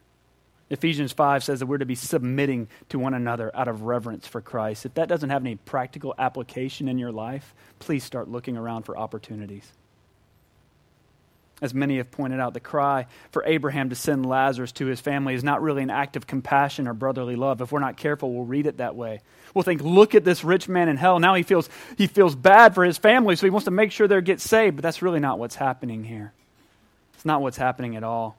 Ephesians 0.69 1.11
5 1.11 1.43
says 1.43 1.59
that 1.59 1.67
we're 1.67 1.77
to 1.77 1.85
be 1.85 1.95
submitting 1.95 2.67
to 2.89 2.97
one 2.97 3.13
another 3.13 3.51
out 3.55 3.67
of 3.67 3.83
reverence 3.83 4.25
for 4.25 4.41
Christ. 4.41 4.85
If 4.85 4.95
that 4.95 5.07
doesn't 5.07 5.29
have 5.29 5.43
any 5.43 5.55
practical 5.55 6.15
application 6.17 6.87
in 6.87 6.97
your 6.97 7.11
life, 7.11 7.53
please 7.77 8.03
start 8.03 8.29
looking 8.29 8.57
around 8.57 8.83
for 8.83 8.97
opportunities. 8.97 9.71
As 11.61 11.73
many 11.73 11.97
have 11.97 12.11
pointed 12.11 12.39
out, 12.39 12.53
the 12.53 12.59
cry 12.59 13.05
for 13.31 13.43
Abraham 13.45 13.89
to 13.89 13.95
send 13.95 14.25
Lazarus 14.25 14.73
to 14.73 14.87
his 14.87 14.99
family 14.99 15.35
is 15.35 15.43
not 15.43 15.61
really 15.61 15.83
an 15.83 15.89
act 15.89 16.17
of 16.17 16.27
compassion 16.27 16.87
or 16.87 16.93
brotherly 16.93 17.37
love. 17.37 17.61
If 17.61 17.71
we're 17.71 17.79
not 17.79 17.95
careful, 17.95 18.33
we'll 18.33 18.43
read 18.43 18.65
it 18.65 18.77
that 18.77 18.95
way. 18.95 19.21
We'll 19.53 19.63
think, 19.63 19.81
look 19.81 20.15
at 20.15 20.25
this 20.25 20.43
rich 20.43 20.67
man 20.67 20.89
in 20.89 20.97
hell. 20.97 21.19
Now 21.19 21.35
he 21.35 21.43
feels, 21.43 21.69
he 21.97 22.07
feels 22.07 22.35
bad 22.35 22.75
for 22.75 22.83
his 22.83 22.97
family, 22.97 23.37
so 23.37 23.45
he 23.45 23.51
wants 23.51 23.65
to 23.65 23.71
make 23.71 23.93
sure 23.93 24.07
they 24.07 24.19
get 24.19 24.41
saved. 24.41 24.75
But 24.75 24.83
that's 24.83 25.01
really 25.01 25.21
not 25.21 25.39
what's 25.39 25.55
happening 25.55 26.03
here. 26.03 26.33
It's 27.13 27.23
not 27.23 27.41
what's 27.41 27.57
happening 27.57 27.95
at 27.95 28.03
all. 28.03 28.35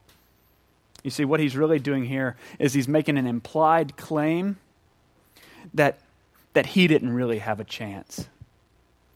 You 1.06 1.12
see, 1.12 1.24
what 1.24 1.38
he's 1.38 1.56
really 1.56 1.78
doing 1.78 2.04
here 2.04 2.34
is 2.58 2.74
he's 2.74 2.88
making 2.88 3.16
an 3.16 3.28
implied 3.28 3.96
claim 3.96 4.56
that, 5.72 6.00
that 6.54 6.66
he 6.66 6.88
didn't 6.88 7.12
really 7.12 7.38
have 7.38 7.60
a 7.60 7.64
chance, 7.64 8.26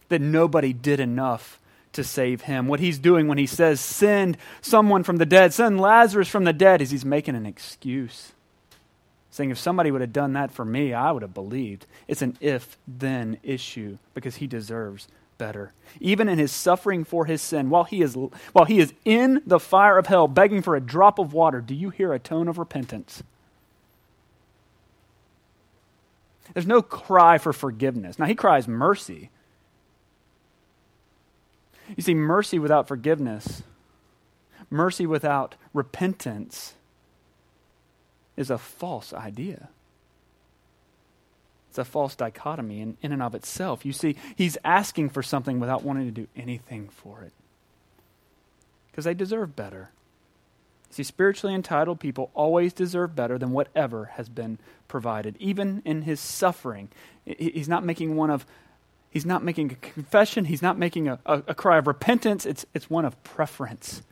that 0.09 0.21
nobody 0.21 0.73
did 0.73 1.01
enough 1.01 1.59
to 1.95 2.05
save 2.05 2.43
him. 2.43 2.69
What 2.69 2.79
he's 2.79 3.01
doing 3.01 3.27
when 3.27 3.39
he 3.39 3.47
says, 3.47 3.81
send 3.81 4.37
someone 4.61 5.03
from 5.03 5.17
the 5.17 5.27
dead, 5.27 5.53
send 5.53 5.81
Lazarus 5.81 6.29
from 6.29 6.45
the 6.45 6.53
dead, 6.53 6.81
is 6.81 6.93
he's 6.93 7.05
making 7.05 7.35
an 7.35 7.45
excuse. 7.45 8.35
Saying, 9.33 9.51
if 9.51 9.59
somebody 9.59 9.91
would 9.91 10.01
have 10.01 10.13
done 10.13 10.35
that 10.35 10.53
for 10.53 10.65
me, 10.65 10.95
I 10.95 11.11
would 11.11 11.23
have 11.23 11.35
believed. 11.35 11.87
It's 12.07 12.23
an 12.23 12.37
if 12.41 12.79
then 12.87 13.39
issue 13.43 13.99
because 14.15 14.37
he 14.37 14.47
deserves 14.47 15.09
better. 15.41 15.73
Even 16.01 16.29
in 16.29 16.39
his 16.39 16.53
suffering 16.53 17.03
for 17.03 17.25
his 17.25 17.41
sin, 17.43 17.71
while 17.71 17.85
he 17.85 18.03
is, 18.03 18.15
while 18.53 18.67
he 18.67 18.79
is 18.79 18.93
in 19.05 19.43
the 19.47 19.59
fire 19.59 19.99
of 19.99 20.07
hell 20.07 20.29
begging 20.29 20.63
for 20.63 20.77
a 20.77 20.81
drop 20.81 21.19
of 21.19 21.33
water, 21.33 21.61
do 21.61 21.75
you 21.75 21.91
hear 21.91 22.13
a 22.13 22.19
tone 22.21 22.47
of 22.47 22.59
repentance? 22.59 23.25
There's 26.53 26.67
no 26.67 26.83
cry 26.83 27.39
for 27.39 27.53
forgiveness. 27.53 28.19
Now, 28.19 28.27
he 28.27 28.35
cries 28.35 28.69
mercy, 28.69 29.31
you 31.97 32.03
see, 32.03 32.15
mercy 32.15 32.59
without 32.59 32.87
forgiveness, 32.87 33.63
mercy 34.69 35.07
without 35.07 35.57
repentance, 35.73 36.75
is 38.37 38.51
a 38.51 38.59
false 38.59 39.13
idea. 39.13 39.71
It's 41.71 41.79
a 41.79 41.85
false 41.85 42.17
dichotomy 42.17 42.81
in, 42.81 42.97
in 43.01 43.13
and 43.13 43.23
of 43.23 43.33
itself. 43.33 43.87
You 43.87 43.93
see, 43.93 44.17
he's 44.35 44.59
asking 44.65 45.11
for 45.11 45.23
something 45.23 45.61
without 45.61 45.85
wanting 45.85 46.07
to 46.07 46.11
do 46.11 46.27
anything 46.35 46.89
for 46.89 47.23
it. 47.23 47.33
Because 48.91 49.05
they 49.05 49.15
deserve 49.15 49.55
better. 49.55 49.91
See, 50.91 51.05
spiritually 51.05 51.55
entitled 51.55 52.01
people 52.01 52.33
always 52.35 52.73
deserve 52.73 53.15
better 53.15 53.39
than 53.39 53.53
whatever 53.53 54.07
has 54.17 54.29
been 54.29 54.59
provided, 54.89 55.37
even 55.39 55.81
in 55.85 56.03
his 56.03 56.19
suffering. 56.19 56.89
He's 57.25 57.69
not 57.69 57.85
making 57.85 58.17
one 58.17 58.31
of, 58.31 58.45
he's 59.09 59.25
not 59.25 59.45
making 59.45 59.71
a 59.71 59.77
confession, 59.77 60.47
he's 60.47 60.63
not 60.63 60.77
making 60.77 61.07
a, 61.07 61.21
a, 61.25 61.43
a 61.47 61.55
cry 61.55 61.79
of 61.79 61.87
repentance, 61.87 62.45
it's, 62.45 62.67
it's 62.75 62.91
one 62.91 63.05
of 63.05 63.23
preference. 63.23 64.03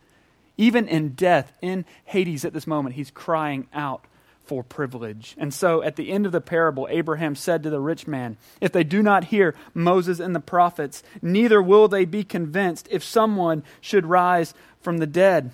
Even 0.56 0.86
in 0.86 1.08
death, 1.10 1.58
in 1.60 1.84
Hades 2.04 2.44
at 2.44 2.52
this 2.52 2.68
moment, 2.68 2.94
he's 2.94 3.10
crying 3.10 3.66
out 3.74 4.04
for 4.48 4.64
privilege. 4.64 5.36
And 5.38 5.52
so 5.52 5.82
at 5.82 5.96
the 5.96 6.10
end 6.10 6.24
of 6.24 6.32
the 6.32 6.40
parable, 6.40 6.88
Abraham 6.90 7.36
said 7.36 7.62
to 7.62 7.70
the 7.70 7.80
rich 7.80 8.06
man, 8.06 8.38
If 8.60 8.72
they 8.72 8.82
do 8.82 9.02
not 9.02 9.24
hear 9.24 9.54
Moses 9.74 10.18
and 10.18 10.34
the 10.34 10.40
prophets, 10.40 11.02
neither 11.20 11.62
will 11.62 11.86
they 11.86 12.06
be 12.06 12.24
convinced 12.24 12.88
if 12.90 13.04
someone 13.04 13.62
should 13.80 14.06
rise 14.06 14.54
from 14.80 14.98
the 14.98 15.06
dead. 15.06 15.50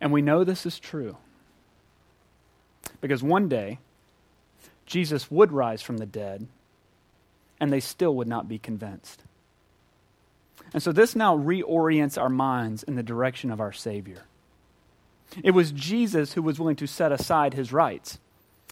And 0.00 0.12
we 0.12 0.22
know 0.22 0.44
this 0.44 0.64
is 0.64 0.78
true 0.78 1.16
because 3.00 3.22
one 3.22 3.48
day 3.48 3.78
Jesus 4.86 5.30
would 5.30 5.50
rise 5.50 5.82
from 5.82 5.98
the 5.98 6.06
dead 6.06 6.46
and 7.58 7.72
they 7.72 7.80
still 7.80 8.14
would 8.14 8.28
not 8.28 8.48
be 8.48 8.58
convinced. 8.58 9.22
And 10.72 10.82
so 10.82 10.92
this 10.92 11.16
now 11.16 11.36
reorients 11.36 12.20
our 12.20 12.28
minds 12.28 12.82
in 12.82 12.94
the 12.94 13.02
direction 13.02 13.50
of 13.50 13.60
our 13.60 13.72
Savior. 13.72 14.22
It 15.42 15.52
was 15.52 15.72
Jesus 15.72 16.32
who 16.32 16.42
was 16.42 16.58
willing 16.58 16.76
to 16.76 16.86
set 16.86 17.12
aside 17.12 17.54
his 17.54 17.72
rights. 17.72 18.18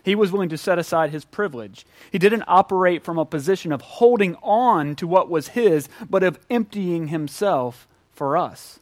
He 0.05 0.15
was 0.15 0.31
willing 0.31 0.51
to 0.51 0.59
set 0.59 0.79
aside 0.79 1.11
his 1.11 1.25
privilege. 1.25 1.87
He 2.13 2.19
didn't 2.19 2.45
operate 2.47 3.03
from 3.03 3.19
a 3.19 3.25
position 3.25 3.73
of 3.73 3.81
holding 3.81 4.37
on 4.37 4.97
to 4.97 5.07
what 5.07 5.31
was 5.31 5.49
his, 5.49 5.89
but 6.09 6.23
of 6.23 6.39
emptying 6.51 7.09
himself 7.09 7.89
for 8.13 8.37
us. 8.37 8.79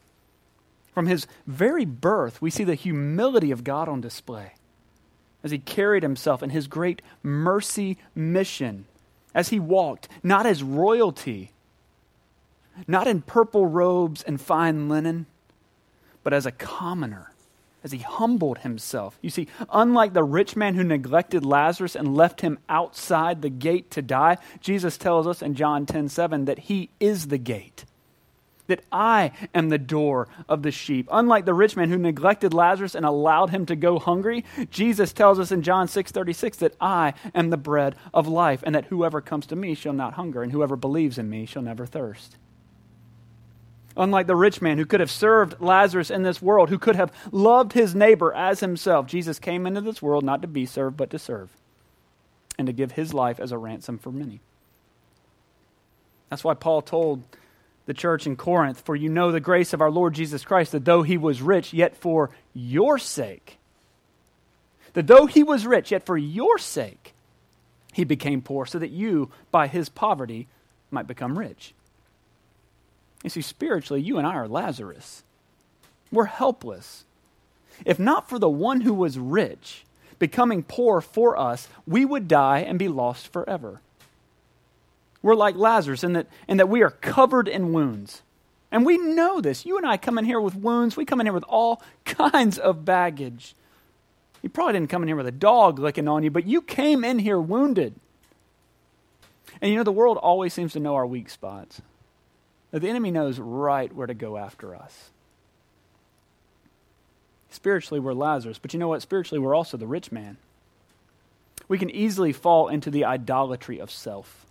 From 0.93 1.07
his 1.07 1.27
very 1.47 1.85
birth, 1.85 2.43
we 2.43 2.51
see 2.51 2.65
the 2.65 2.75
humility 2.75 3.51
of 3.51 3.65
God 3.65 3.89
on 3.89 4.01
display 4.01 4.53
as 5.45 5.51
he 5.51 5.59
carried 5.59 6.03
himself 6.03 6.43
in 6.43 6.51
his 6.51 6.67
great 6.67 7.03
mercy 7.23 7.99
mission, 8.15 8.87
as 9.35 9.49
he 9.49 9.59
walked, 9.59 10.09
not 10.23 10.47
as 10.47 10.63
royalty, 10.63 11.53
not 12.87 13.07
in 13.07 13.23
purple 13.23 13.67
robes 13.67 14.23
and 14.23 14.41
fine 14.41 14.89
linen, 14.89 15.27
but 16.23 16.33
as 16.33 16.47
a 16.47 16.53
commoner, 16.53 17.32
as 17.85 17.92
he 17.92 17.99
humbled 17.99 18.59
himself. 18.59 19.18
You 19.23 19.31
see, 19.31 19.49
unlike 19.71 20.12
the 20.12 20.25
rich 20.25 20.57
man 20.57 20.75
who 20.75 20.85
neglected 20.85 21.45
Lazarus 21.45 21.97
and 21.97 22.16
left 22.16 22.40
him 22.40 22.59
outside 22.68 23.42
the 23.42 23.51
gate 23.51 23.90
to 23.92 24.03
die, 24.03 24.38
Jesus 24.61 24.97
tells 24.97 25.27
us 25.27 25.42
in 25.42 25.55
John 25.55 25.87
10 25.87 26.09
7 26.09 26.45
that 26.47 26.61
he 26.61 26.90
is 27.01 27.29
the 27.29 27.38
gate 27.38 27.85
that 28.68 28.85
I 28.90 29.33
am 29.55 29.68
the 29.68 29.79
door 29.79 30.29
of 30.49 30.62
the 30.62 30.71
sheep. 30.71 31.09
Unlike 31.12 31.45
the 31.45 31.55
rich 31.55 31.77
man 31.77 31.90
who 31.90 31.99
neglected 31.99 32.55
Lazarus 32.55 32.95
and 32.95 33.05
allowed 33.05 33.51
him 33.51 33.66
to 33.66 33.77
go 33.77 33.99
hungry, 33.99 34.45
Jesus 34.71 35.12
tells 35.12 35.38
us 35.38 35.53
in 35.53 35.62
John 35.62 35.88
6:36 35.88 36.57
that 36.59 36.77
I 36.81 37.14
am 37.35 37.51
the 37.51 37.57
bread 37.57 37.97
of 38.14 38.27
life 38.29 38.62
and 38.64 38.75
that 38.75 38.87
whoever 38.87 39.21
comes 39.21 39.47
to 39.47 39.57
me 39.57 39.75
shall 39.75 39.92
not 39.92 40.14
hunger 40.14 40.42
and 40.42 40.53
whoever 40.53 40.77
believes 40.77 41.18
in 41.18 41.29
me 41.29 41.45
shall 41.45 41.62
never 41.62 41.87
thirst. 41.87 42.37
Unlike 43.96 44.26
the 44.26 44.37
rich 44.37 44.62
man 44.62 44.78
who 44.78 44.87
could 44.87 45.00
have 45.00 45.11
served 45.11 45.61
Lazarus 45.61 46.11
in 46.11 46.22
this 46.22 46.40
world, 46.40 46.70
who 46.70 46.78
could 46.78 46.96
have 46.96 47.12
loved 47.31 47.72
his 47.72 47.94
neighbor 47.94 48.33
as 48.35 48.61
himself, 48.61 49.07
Jesus 49.07 49.38
came 49.38 49.66
into 49.66 49.81
this 49.81 50.00
world 50.00 50.24
not 50.24 50.42
to 50.42 50.48
be 50.48 50.66
served 50.66 50.96
but 50.96 51.11
to 51.11 51.18
serve 51.18 51.50
and 52.59 52.66
to 52.66 52.72
give 52.72 52.92
his 52.92 53.12
life 53.12 53.40
as 53.40 53.52
a 53.52 53.59
ransom 53.59 53.98
for 53.98 54.11
many. 54.11 54.40
That's 56.31 56.44
why 56.44 56.55
Paul 56.55 56.83
told 56.83 57.22
the 57.87 57.94
church 57.94 58.26
in 58.26 58.37
Corinth, 58.37 58.81
for 58.81 58.94
you 58.94 59.09
know 59.09 59.33
the 59.33 59.40
grace 59.40 59.72
of 59.72 59.81
our 59.81 59.90
Lord 59.90 60.14
Jesus 60.14 60.44
Christ, 60.44 60.72
that 60.72 60.85
though 60.85 61.02
he 61.02 61.18
was 61.18 61.42
rich, 61.42 61.72
yet 61.72 61.96
for 61.96 62.31
your 62.55 62.96
sake, 62.98 63.59
that 64.92 65.07
though 65.07 65.26
he 65.26 65.42
was 65.42 65.66
rich, 65.66 65.90
yet 65.90 66.07
for 66.07 66.16
your 66.16 66.59
sake, 66.59 67.14
he 67.92 68.05
became 68.05 68.40
poor, 68.40 68.64
so 68.64 68.78
that 68.78 68.90
you, 68.90 69.31
by 69.50 69.66
his 69.66 69.88
poverty, 69.88 70.46
might 70.90 71.07
become 71.07 71.38
rich. 71.38 71.74
You 73.23 73.31
see, 73.31 73.43
spiritually, 73.43 74.03
you 74.03 74.19
and 74.19 74.27
I 74.27 74.35
are 74.35 74.49
Lazarus. 74.49 75.23
We're 76.11 76.25
helpless. 76.25 77.05
If 77.85 77.99
not 77.99 78.29
for 78.29 78.39
the 78.39 78.51
one 78.51 78.83
who 78.83 78.95
was 78.95 79.19
rich 79.19 79.85
becoming 80.19 80.63
poor 80.63 81.01
for 81.01 81.37
us, 81.37 81.69
we 81.87 82.05
would 82.05 82.29
die 82.29 82.61
and 82.61 82.79
be 82.79 82.89
lost 82.89 83.33
forever. 83.33 83.81
We're 85.21 85.35
like 85.35 85.57
Lazarus 85.57 86.05
in 86.05 86.13
that, 86.13 86.27
in 86.49 86.59
that 86.59 86.69
we 86.69 86.83
are 86.83 86.91
covered 86.91 87.49
in 87.49 87.73
wounds. 87.73 88.23
And 88.71 88.87
we 88.87 88.99
know 88.99 89.41
this. 89.41 89.67
You 89.67 89.77
and 89.77 89.87
I 89.87 89.97
come 89.97 90.19
in 90.19 90.25
here 90.25 90.41
with 90.41 90.55
wounds. 90.55 90.97
We 90.97 91.05
come 91.05 91.21
in 91.21 91.27
here 91.27 91.35
with 91.35 91.45
all 91.49 91.83
kinds 92.05 92.59
of 92.59 92.85
baggage. 92.85 93.55
You 94.43 94.49
probably 94.49 94.75
didn't 94.75 94.91
come 94.91 95.03
in 95.03 95.09
here 95.09 95.17
with 95.17 95.27
a 95.27 95.33
dog 95.33 95.79
licking 95.79 96.09
on 96.09 96.23
you, 96.23 96.31
but 96.31 96.47
you 96.47 96.63
came 96.63 97.05
in 97.05 97.19
here 97.19 97.41
wounded. 97.41 97.95
And 99.61 99.71
you 99.71 99.77
know, 99.77 99.85
the 99.85 99.93
world 99.93 100.19
always 100.19 100.53
seems 100.53 100.73
to 100.73 100.81
know 100.81 100.95
our 100.95 101.07
weak 101.07 101.31
spots. 101.31 101.81
The 102.73 102.89
enemy 102.89 103.11
knows 103.11 103.39
right 103.39 103.95
where 103.95 104.07
to 104.07 104.15
go 104.15 104.37
after 104.37 104.75
us. 104.75 105.11
Spiritually, 107.51 108.01
we're 108.01 108.15
Lazarus, 108.15 108.59
but 108.59 108.73
you 108.73 108.81
know 108.81 108.89
what? 108.89 109.03
Spiritually, 109.03 109.39
we're 109.39 109.55
also 109.55 109.77
the 109.77 109.87
rich 109.87 110.11
man. 110.11 110.39
We 111.69 111.79
can 111.79 111.91
easily 111.91 112.33
fall 112.33 112.69
into 112.69 112.91
the 112.91 113.05
idolatry 113.05 113.79
of 113.79 113.91
self 113.91 114.47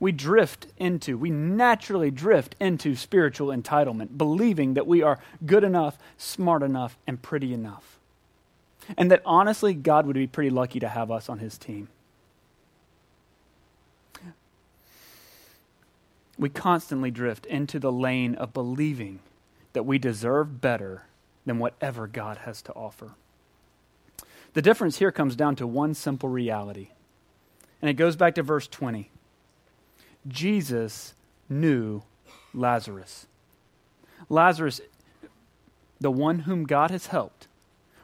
we 0.00 0.12
drift 0.12 0.66
into, 0.76 1.16
we 1.16 1.30
naturally 1.30 2.10
drift 2.10 2.56
into 2.60 2.94
spiritual 2.94 3.48
entitlement, 3.48 4.18
believing 4.18 4.74
that 4.74 4.86
we 4.86 5.02
are 5.02 5.18
good 5.46 5.64
enough, 5.64 5.98
smart 6.18 6.62
enough, 6.62 6.98
and 7.06 7.22
pretty 7.22 7.54
enough. 7.54 7.98
And 8.98 9.10
that 9.10 9.22
honestly, 9.24 9.72
God 9.72 10.06
would 10.06 10.14
be 10.14 10.26
pretty 10.26 10.50
lucky 10.50 10.80
to 10.80 10.88
have 10.88 11.10
us 11.10 11.28
on 11.28 11.38
his 11.38 11.56
team. 11.56 11.88
We 16.38 16.48
constantly 16.48 17.10
drift 17.10 17.46
into 17.46 17.78
the 17.78 17.92
lane 17.92 18.34
of 18.34 18.52
believing 18.52 19.20
that 19.72 19.84
we 19.84 19.98
deserve 19.98 20.60
better 20.60 21.04
than 21.46 21.58
whatever 21.58 22.06
God 22.06 22.38
has 22.38 22.62
to 22.62 22.72
offer. 22.72 23.12
The 24.54 24.62
difference 24.62 24.98
here 24.98 25.12
comes 25.12 25.36
down 25.36 25.56
to 25.56 25.66
one 25.66 25.94
simple 25.94 26.28
reality. 26.28 26.88
And 27.82 27.90
it 27.90 27.94
goes 27.94 28.16
back 28.16 28.34
to 28.36 28.42
verse 28.42 28.66
20. 28.66 29.10
Jesus 30.26 31.14
knew 31.48 32.02
Lazarus. 32.54 33.26
Lazarus, 34.28 34.80
the 36.00 36.10
one 36.10 36.40
whom 36.40 36.64
God 36.64 36.90
has 36.90 37.08
helped, 37.08 37.46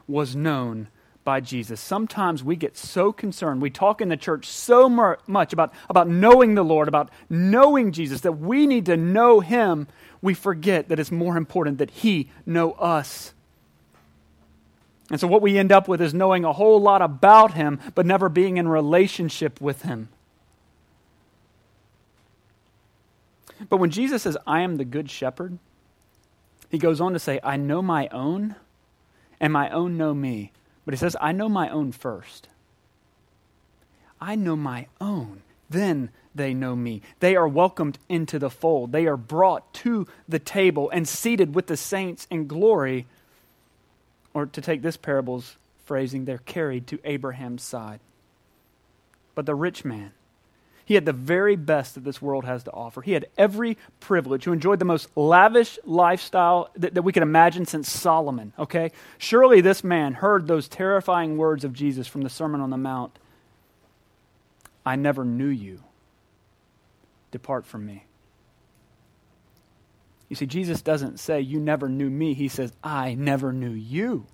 was 0.07 0.35
known 0.35 0.89
by 1.31 1.39
Jesus. 1.39 1.79
Sometimes 1.79 2.43
we 2.43 2.57
get 2.57 2.75
so 2.75 3.13
concerned, 3.13 3.61
we 3.61 3.69
talk 3.69 4.01
in 4.01 4.09
the 4.09 4.17
church 4.17 4.47
so 4.47 4.89
much 4.89 5.53
about, 5.53 5.73
about 5.89 6.09
knowing 6.09 6.55
the 6.55 6.61
Lord, 6.61 6.89
about 6.89 7.09
knowing 7.29 7.93
Jesus, 7.93 8.19
that 8.19 8.33
we 8.33 8.67
need 8.67 8.87
to 8.87 8.97
know 8.97 9.39
Him, 9.39 9.87
we 10.21 10.33
forget 10.33 10.89
that 10.89 10.99
it's 10.99 11.09
more 11.09 11.37
important 11.37 11.77
that 11.77 11.89
He 11.89 12.29
know 12.45 12.73
us. 12.73 13.33
And 15.09 15.21
so 15.21 15.27
what 15.27 15.41
we 15.41 15.57
end 15.57 15.71
up 15.71 15.87
with 15.87 16.01
is 16.01 16.13
knowing 16.13 16.43
a 16.43 16.51
whole 16.51 16.81
lot 16.81 17.01
about 17.01 17.53
Him, 17.53 17.79
but 17.95 18.05
never 18.05 18.27
being 18.27 18.57
in 18.57 18.67
relationship 18.67 19.61
with 19.61 19.83
Him. 19.83 20.09
But 23.69 23.77
when 23.77 23.89
Jesus 23.89 24.23
says, 24.23 24.35
I 24.45 24.63
am 24.63 24.75
the 24.75 24.83
good 24.83 25.09
shepherd, 25.09 25.59
he 26.69 26.77
goes 26.77 26.99
on 26.99 27.13
to 27.13 27.19
say, 27.19 27.39
I 27.41 27.55
know 27.55 27.81
my 27.81 28.09
own, 28.09 28.55
and 29.39 29.53
my 29.53 29.69
own 29.69 29.95
know 29.95 30.13
me. 30.13 30.51
But 30.85 30.93
he 30.93 30.97
says, 30.97 31.15
I 31.21 31.31
know 31.31 31.49
my 31.49 31.69
own 31.69 31.91
first. 31.91 32.47
I 34.19 34.35
know 34.35 34.55
my 34.55 34.87
own. 34.99 35.41
Then 35.69 36.09
they 36.33 36.53
know 36.53 36.75
me. 36.75 37.01
They 37.19 37.35
are 37.35 37.47
welcomed 37.47 37.97
into 38.09 38.39
the 38.39 38.49
fold. 38.49 38.91
They 38.91 39.05
are 39.07 39.17
brought 39.17 39.73
to 39.75 40.07
the 40.27 40.39
table 40.39 40.89
and 40.89 41.07
seated 41.07 41.55
with 41.55 41.67
the 41.67 41.77
saints 41.77 42.27
in 42.29 42.47
glory. 42.47 43.05
Or 44.33 44.45
to 44.45 44.61
take 44.61 44.81
this 44.81 44.97
parable's 44.97 45.57
phrasing, 45.85 46.25
they're 46.25 46.39
carried 46.39 46.87
to 46.87 46.99
Abraham's 47.03 47.63
side. 47.63 47.99
But 49.35 49.45
the 49.45 49.55
rich 49.55 49.83
man, 49.85 50.11
he 50.85 50.95
had 50.95 51.05
the 51.05 51.13
very 51.13 51.55
best 51.55 51.95
that 51.95 52.03
this 52.03 52.21
world 52.21 52.45
has 52.45 52.63
to 52.63 52.71
offer. 52.71 53.01
He 53.01 53.13
had 53.13 53.27
every 53.37 53.77
privilege, 53.99 54.43
who 54.43 54.53
enjoyed 54.53 54.79
the 54.79 54.85
most 54.85 55.09
lavish 55.15 55.79
lifestyle 55.85 56.69
that, 56.75 56.95
that 56.95 57.01
we 57.01 57.13
could 57.13 57.23
imagine 57.23 57.65
since 57.65 57.89
Solomon, 57.89 58.53
okay? 58.57 58.91
Surely 59.17 59.61
this 59.61 59.83
man 59.83 60.13
heard 60.13 60.47
those 60.47 60.67
terrifying 60.67 61.37
words 61.37 61.63
of 61.63 61.73
Jesus 61.73 62.07
from 62.07 62.21
the 62.21 62.29
Sermon 62.29 62.61
on 62.61 62.69
the 62.69 62.77
Mount 62.77 63.17
I 64.85 64.95
never 64.95 65.23
knew 65.23 65.47
you. 65.47 65.83
Depart 67.29 67.65
from 67.65 67.85
me. 67.85 68.05
You 70.27 70.35
see, 70.35 70.45
Jesus 70.45 70.81
doesn't 70.81 71.19
say, 71.19 71.41
You 71.41 71.59
never 71.59 71.89
knew 71.89 72.09
me. 72.09 72.33
He 72.33 72.47
says, 72.47 72.73
I 72.83 73.13
never 73.13 73.53
knew 73.53 73.71
you. 73.71 74.25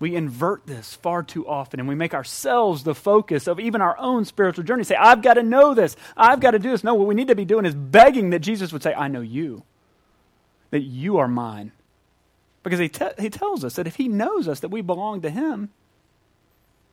We 0.00 0.14
invert 0.14 0.66
this 0.66 0.94
far 0.94 1.22
too 1.22 1.46
often 1.48 1.80
and 1.80 1.88
we 1.88 1.94
make 1.94 2.14
ourselves 2.14 2.84
the 2.84 2.94
focus 2.94 3.48
of 3.48 3.58
even 3.58 3.80
our 3.80 3.98
own 3.98 4.24
spiritual 4.24 4.64
journey. 4.64 4.84
Say, 4.84 4.94
I've 4.94 5.22
got 5.22 5.34
to 5.34 5.42
know 5.42 5.74
this. 5.74 5.96
I've 6.16 6.40
got 6.40 6.52
to 6.52 6.58
do 6.58 6.70
this. 6.70 6.84
No, 6.84 6.94
what 6.94 7.08
we 7.08 7.14
need 7.16 7.28
to 7.28 7.34
be 7.34 7.44
doing 7.44 7.64
is 7.64 7.74
begging 7.74 8.30
that 8.30 8.38
Jesus 8.40 8.72
would 8.72 8.82
say, 8.82 8.94
I 8.94 9.08
know 9.08 9.20
you, 9.20 9.64
that 10.70 10.82
you 10.82 11.18
are 11.18 11.26
mine. 11.26 11.72
Because 12.62 12.78
he, 12.78 12.88
te- 12.88 13.06
he 13.18 13.30
tells 13.30 13.64
us 13.64 13.74
that 13.74 13.86
if 13.86 13.96
he 13.96 14.08
knows 14.08 14.46
us, 14.46 14.60
that 14.60 14.70
we 14.70 14.82
belong 14.82 15.20
to 15.22 15.30
him, 15.30 15.70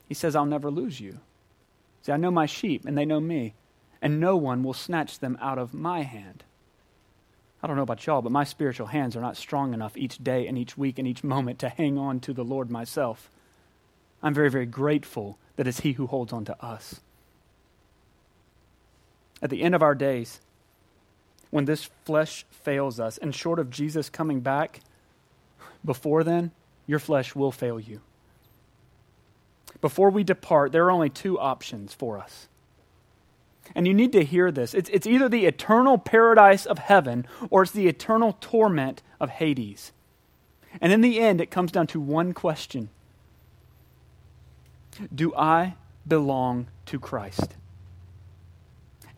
he 0.07 0.13
says, 0.13 0.35
I'll 0.35 0.45
never 0.45 0.71
lose 0.71 0.99
you. 0.99 1.19
See, 2.01 2.11
I 2.11 2.17
know 2.17 2.31
my 2.31 2.45
sheep 2.45 2.85
and 2.85 2.97
they 2.97 3.05
know 3.05 3.19
me, 3.19 3.53
and 4.01 4.19
no 4.19 4.35
one 4.35 4.63
will 4.63 4.73
snatch 4.73 5.19
them 5.19 5.37
out 5.41 5.57
of 5.57 5.73
my 5.73 6.01
hand. 6.01 6.43
I 7.65 7.67
don't 7.67 7.78
know 7.78 7.82
about 7.82 8.06
y'all, 8.06 8.21
but 8.21 8.32
my 8.32 8.43
spiritual 8.43 8.86
hands 8.86 9.15
are 9.15 9.21
not 9.21 9.36
strong 9.36 9.73
enough 9.73 9.97
each 9.97 10.23
day 10.23 10.45
and 10.45 10.56
each 10.56 10.78
week 10.78 10.99
and 10.99 11.08
each 11.08 11.23
moment 11.23 11.58
to 11.58 11.69
hang 11.69 11.97
on 11.97 12.19
to 12.19 12.32
the 12.32 12.43
Lord 12.43 12.69
myself. 12.69 13.32
I'm 14.21 14.36
very, 14.36 14.51
very 14.51 14.67
grateful 14.67 15.39
that 15.56 15.65
it's 15.65 15.80
He 15.80 15.93
who 15.93 16.06
holds 16.06 16.32
on 16.32 16.45
to 16.45 16.63
us. 16.63 17.01
At 19.41 19.49
the 19.49 19.63
end 19.63 19.73
of 19.73 19.82
our 19.82 19.95
days, 19.95 20.41
when 21.49 21.65
this 21.65 21.89
flesh 22.06 22.45
fails 22.51 22.99
us, 22.99 23.17
and 23.17 23.34
short 23.34 23.58
of 23.58 23.71
Jesus 23.71 24.12
coming 24.12 24.41
back, 24.41 24.82
before 25.84 26.23
then, 26.23 26.51
your 26.86 26.99
flesh 26.99 27.34
will 27.34 27.51
fail 27.51 27.80
you. 27.80 28.01
Before 29.82 30.12
we 30.12 30.23
depart, 30.23 30.71
there 30.71 30.86
are 30.86 30.91
only 30.91 31.10
two 31.10 31.39
options 31.39 31.95
for 31.95 32.19
us. 32.19 32.47
And 33.73 33.88
you 33.88 33.93
need 33.93 34.12
to 34.12 34.23
hear 34.23 34.51
this. 34.51 34.73
It's, 34.73 34.89
it's 34.89 35.08
either 35.08 35.28
the 35.28 35.45
eternal 35.45 35.97
paradise 35.97 36.65
of 36.65 36.78
heaven 36.78 37.25
or 37.49 37.63
it's 37.63 37.71
the 37.71 37.88
eternal 37.88 38.38
torment 38.39 39.01
of 39.19 39.30
Hades. 39.30 39.91
And 40.80 40.91
in 40.91 41.01
the 41.01 41.19
end, 41.19 41.41
it 41.41 41.51
comes 41.51 41.71
down 41.71 41.88
to 41.88 41.99
one 41.99 42.34
question 42.34 42.89
Do 45.13 45.34
I 45.36 45.75
belong 46.08 46.67
to 46.88 46.99
Christ? 46.99 47.56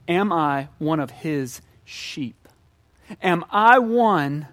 Am 0.07 0.31
I 0.31 0.69
one 0.77 0.99
of 0.99 1.11
his 1.11 1.61
sheep? 1.83 2.47
Am 3.21 3.43
I 3.49 3.79
one 3.79 4.47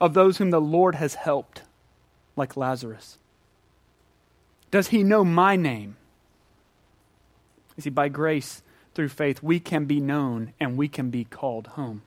of 0.00 0.14
those 0.14 0.38
whom 0.38 0.50
the 0.50 0.60
Lord 0.60 0.94
has 0.94 1.14
helped, 1.14 1.62
like 2.36 2.56
Lazarus? 2.56 3.18
Does 4.70 4.88
he 4.88 5.02
know 5.02 5.24
my 5.24 5.56
name? 5.56 5.96
You 7.78 7.82
see, 7.82 7.90
by 7.90 8.08
grace 8.08 8.60
through 8.92 9.10
faith, 9.10 9.40
we 9.40 9.60
can 9.60 9.84
be 9.84 10.00
known 10.00 10.52
and 10.58 10.76
we 10.76 10.88
can 10.88 11.10
be 11.10 11.22
called 11.22 11.68
home. 11.68 12.02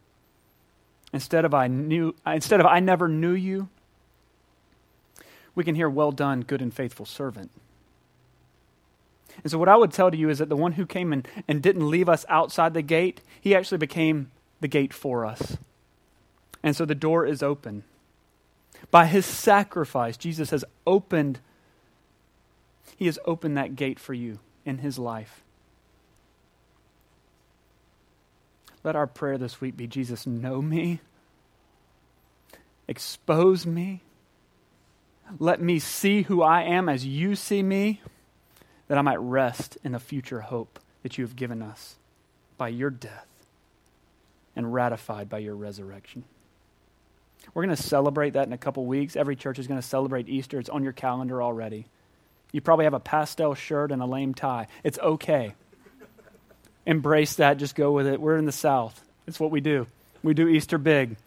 Instead 1.14 1.46
of 1.46 1.54
I 1.54 1.68
knew 1.68 2.14
instead 2.28 2.60
of 2.60 2.66
I 2.66 2.82
never 2.82 3.08
knew 3.08 3.32
you, 3.32 3.70
we 5.56 5.64
can 5.64 5.76
hear 5.76 5.90
well 5.90 6.12
done, 6.12 6.42
good 6.42 6.62
and 6.62 6.74
faithful 6.74 7.06
servant. 7.06 7.52
And 9.42 9.50
so 9.50 9.58
what 9.58 9.70
I 9.70 9.78
would 9.78 9.94
tell 9.94 10.12
to 10.12 10.18
you 10.18 10.30
is 10.30 10.40
that 10.40 10.50
the 10.50 10.58
one 10.58 10.74
who 10.74 10.86
came 10.86 11.14
and, 11.14 11.26
and 11.48 11.62
didn't 11.62 11.90
leave 11.90 12.10
us 12.10 12.26
outside 12.28 12.74
the 12.74 12.82
gate, 12.82 13.22
he 13.40 13.56
actually 13.56 13.78
became 13.78 14.30
the 14.60 14.68
gate 14.68 14.94
for 14.94 15.26
us. 15.26 15.58
And 16.62 16.76
so 16.76 16.84
the 16.84 16.94
door 16.94 17.26
is 17.26 17.42
open. 17.42 17.84
By 18.92 19.06
his 19.06 19.26
sacrifice, 19.26 20.18
Jesus 20.18 20.50
has 20.50 20.66
opened 20.86 21.40
he 22.98 23.06
has 23.06 23.18
opened 23.24 23.56
that 23.56 23.78
gate 23.78 24.00
for 24.00 24.14
you 24.14 24.40
in 24.66 24.80
his 24.80 25.00
life. 25.00 25.41
Let 28.84 28.96
our 28.96 29.08
prayer 29.08 29.38
this 29.38 29.62
week 29.62 29.78
be 29.78 29.88
Jesus, 29.88 30.26
know 30.26 30.62
me, 30.62 31.00
expose 32.88 33.66
me, 33.66 34.02
let 35.40 35.62
me 35.62 35.80
see 35.80 36.24
who 36.24 36.42
I 36.42 36.64
am 36.64 36.90
as 36.90 37.06
you 37.06 37.36
see 37.36 37.64
me, 37.64 38.02
that 38.88 38.98
I 38.98 39.02
might 39.02 39.20
rest 39.20 39.78
in 39.84 39.94
the 39.94 40.00
future 40.00 40.42
hope 40.42 40.80
that 41.04 41.18
you 41.18 41.24
have 41.24 41.36
given 41.36 41.62
us 41.62 41.96
by 42.58 42.68
your 42.70 42.90
death 42.90 43.28
and 44.56 44.74
ratified 44.74 45.30
by 45.30 45.38
your 45.38 45.56
resurrection. 45.56 46.24
We're 47.54 47.64
going 47.64 47.76
to 47.76 47.82
celebrate 47.82 48.32
that 48.32 48.48
in 48.48 48.54
a 48.54 48.58
couple 48.58 48.86
weeks. 48.86 49.16
Every 49.16 49.36
church 49.36 49.60
is 49.60 49.68
going 49.68 49.80
to 49.80 49.88
celebrate 49.88 50.30
Easter. 50.30 50.60
It's 50.60 50.70
on 50.70 50.84
your 50.84 50.94
calendar 50.94 51.42
already. 51.42 51.88
You 52.52 52.62
probably 52.62 52.86
have 52.86 52.94
a 52.94 53.00
pastel 53.00 53.56
shirt 53.56 53.92
and 53.92 54.02
a 54.02 54.06
lame 54.06 54.34
tie. 54.34 54.68
It's 54.84 55.00
okay 55.00 55.56
embrace 56.86 57.36
that, 57.36 57.58
just 57.58 57.76
go 57.76 57.92
with 57.92 58.08
it. 58.08 58.20
We're 58.20 58.38
in 58.38 58.46
the 58.46 58.52
South. 58.52 59.00
It's 59.28 59.40
what 59.40 59.52
we 59.52 59.62
do. 59.62 59.88
We 60.24 60.34
do 60.34 60.48
Easter 60.48 60.78
big. 60.78 61.18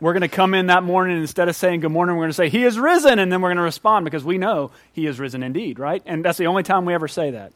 We're 0.00 0.12
going 0.12 0.22
to 0.22 0.28
come 0.28 0.54
in 0.54 0.68
that 0.68 0.82
morning 0.82 1.18
instead 1.18 1.48
of 1.48 1.56
saying 1.56 1.80
good 1.80 1.92
morning, 1.92 2.16
we're 2.16 2.22
going 2.22 2.30
to 2.30 2.34
say, 2.34 2.48
He 2.48 2.64
is 2.64 2.78
risen. 2.78 3.18
And 3.18 3.30
then 3.30 3.42
we're 3.42 3.50
going 3.50 3.58
to 3.58 3.62
respond 3.62 4.04
because 4.04 4.24
we 4.24 4.38
know 4.38 4.70
He 4.92 5.06
is 5.06 5.20
risen 5.20 5.42
indeed, 5.42 5.78
right? 5.78 6.02
And 6.06 6.24
that's 6.24 6.38
the 6.38 6.46
only 6.46 6.62
time 6.62 6.86
we 6.86 6.94
ever 6.94 7.08
say 7.08 7.32
that. 7.32 7.52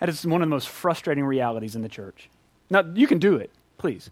That 0.00 0.08
is 0.08 0.26
one 0.26 0.42
of 0.42 0.48
the 0.48 0.54
most 0.54 0.68
frustrating 0.68 1.24
realities 1.24 1.76
in 1.76 1.82
the 1.82 1.88
church. 1.88 2.28
Now, 2.70 2.82
you 2.94 3.06
can 3.06 3.20
do 3.20 3.36
it, 3.36 3.50
please. 3.78 4.10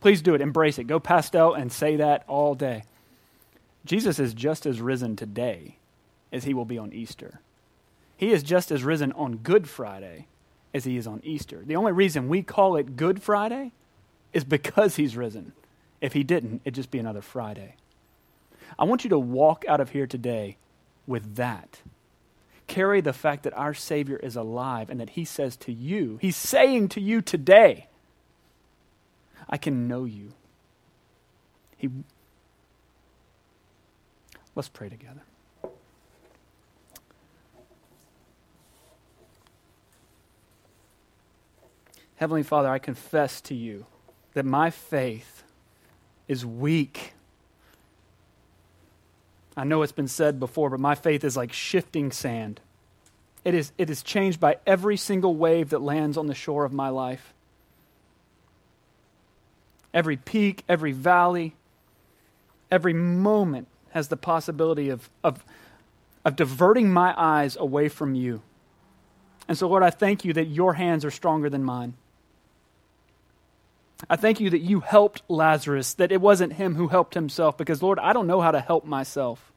Please 0.00 0.22
do 0.22 0.34
it. 0.34 0.40
Embrace 0.40 0.78
it. 0.78 0.84
Go 0.84 1.00
pastel 1.00 1.54
and 1.54 1.72
say 1.72 1.96
that 1.96 2.24
all 2.28 2.54
day. 2.54 2.84
Jesus 3.84 4.18
is 4.20 4.34
just 4.34 4.66
as 4.66 4.80
risen 4.80 5.16
today 5.16 5.78
as 6.30 6.44
He 6.44 6.54
will 6.54 6.64
be 6.64 6.78
on 6.78 6.92
Easter. 6.92 7.40
He 8.24 8.32
is 8.32 8.42
just 8.42 8.70
as 8.70 8.82
risen 8.82 9.12
on 9.12 9.36
Good 9.36 9.68
Friday 9.68 10.28
as 10.72 10.86
he 10.86 10.96
is 10.96 11.06
on 11.06 11.20
Easter. 11.24 11.62
The 11.62 11.76
only 11.76 11.92
reason 11.92 12.26
we 12.26 12.42
call 12.42 12.74
it 12.74 12.96
Good 12.96 13.22
Friday 13.22 13.72
is 14.32 14.44
because 14.44 14.96
he's 14.96 15.14
risen. 15.14 15.52
If 16.00 16.14
he 16.14 16.24
didn't, 16.24 16.62
it'd 16.64 16.74
just 16.74 16.90
be 16.90 16.98
another 16.98 17.20
Friday. 17.20 17.74
I 18.78 18.84
want 18.84 19.04
you 19.04 19.10
to 19.10 19.18
walk 19.18 19.66
out 19.68 19.78
of 19.78 19.90
here 19.90 20.06
today 20.06 20.56
with 21.06 21.36
that. 21.36 21.80
Carry 22.66 23.02
the 23.02 23.12
fact 23.12 23.42
that 23.42 23.52
our 23.58 23.74
Savior 23.74 24.16
is 24.16 24.36
alive 24.36 24.88
and 24.88 25.00
that 25.00 25.10
he 25.10 25.26
says 25.26 25.54
to 25.58 25.70
you, 25.70 26.18
he's 26.22 26.34
saying 26.34 26.88
to 26.88 27.02
you 27.02 27.20
today, 27.20 27.88
I 29.50 29.58
can 29.58 29.86
know 29.86 30.06
you. 30.06 30.32
He 31.76 31.90
Let's 34.54 34.70
pray 34.70 34.88
together. 34.88 35.20
Heavenly 42.16 42.42
Father, 42.42 42.68
I 42.68 42.78
confess 42.78 43.40
to 43.42 43.54
you 43.54 43.86
that 44.34 44.44
my 44.44 44.70
faith 44.70 45.42
is 46.28 46.46
weak. 46.46 47.14
I 49.56 49.64
know 49.64 49.82
it's 49.82 49.92
been 49.92 50.08
said 50.08 50.38
before, 50.38 50.70
but 50.70 50.80
my 50.80 50.94
faith 50.94 51.24
is 51.24 51.36
like 51.36 51.52
shifting 51.52 52.12
sand. 52.12 52.60
It 53.44 53.54
is, 53.54 53.72
it 53.76 53.90
is 53.90 54.02
changed 54.02 54.40
by 54.40 54.58
every 54.66 54.96
single 54.96 55.36
wave 55.36 55.70
that 55.70 55.80
lands 55.80 56.16
on 56.16 56.26
the 56.26 56.34
shore 56.34 56.64
of 56.64 56.72
my 56.72 56.88
life. 56.88 57.34
Every 59.92 60.16
peak, 60.16 60.64
every 60.68 60.92
valley, 60.92 61.54
every 62.70 62.94
moment 62.94 63.68
has 63.90 64.08
the 64.08 64.16
possibility 64.16 64.88
of, 64.88 65.08
of, 65.22 65.44
of 66.24 66.36
diverting 66.36 66.92
my 66.92 67.14
eyes 67.16 67.56
away 67.56 67.88
from 67.88 68.14
you. 68.14 68.42
And 69.46 69.58
so, 69.58 69.68
Lord, 69.68 69.82
I 69.82 69.90
thank 69.90 70.24
you 70.24 70.32
that 70.32 70.46
your 70.46 70.74
hands 70.74 71.04
are 71.04 71.10
stronger 71.10 71.50
than 71.50 71.62
mine. 71.62 71.94
I 74.10 74.16
thank 74.16 74.40
you 74.40 74.50
that 74.50 74.58
you 74.58 74.80
helped 74.80 75.22
Lazarus, 75.28 75.94
that 75.94 76.12
it 76.12 76.20
wasn't 76.20 76.54
him 76.54 76.74
who 76.74 76.88
helped 76.88 77.14
himself, 77.14 77.56
because, 77.56 77.82
Lord, 77.82 77.98
I 77.98 78.12
don't 78.12 78.26
know 78.26 78.40
how 78.40 78.50
to 78.50 78.60
help 78.60 78.84
myself. 78.84 79.52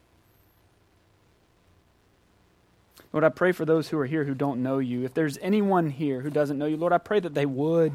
Lord, 3.11 3.23
I 3.23 3.29
pray 3.29 3.51
for 3.51 3.65
those 3.65 3.89
who 3.89 3.97
are 3.97 4.05
here 4.05 4.25
who 4.25 4.35
don't 4.35 4.61
know 4.61 4.79
you. 4.79 5.03
If 5.03 5.13
there's 5.13 5.37
anyone 5.39 5.89
here 5.89 6.21
who 6.21 6.29
doesn't 6.29 6.57
know 6.57 6.65
you, 6.65 6.77
Lord, 6.77 6.93
I 6.93 6.97
pray 6.97 7.19
that 7.19 7.33
they 7.33 7.45
would. 7.45 7.93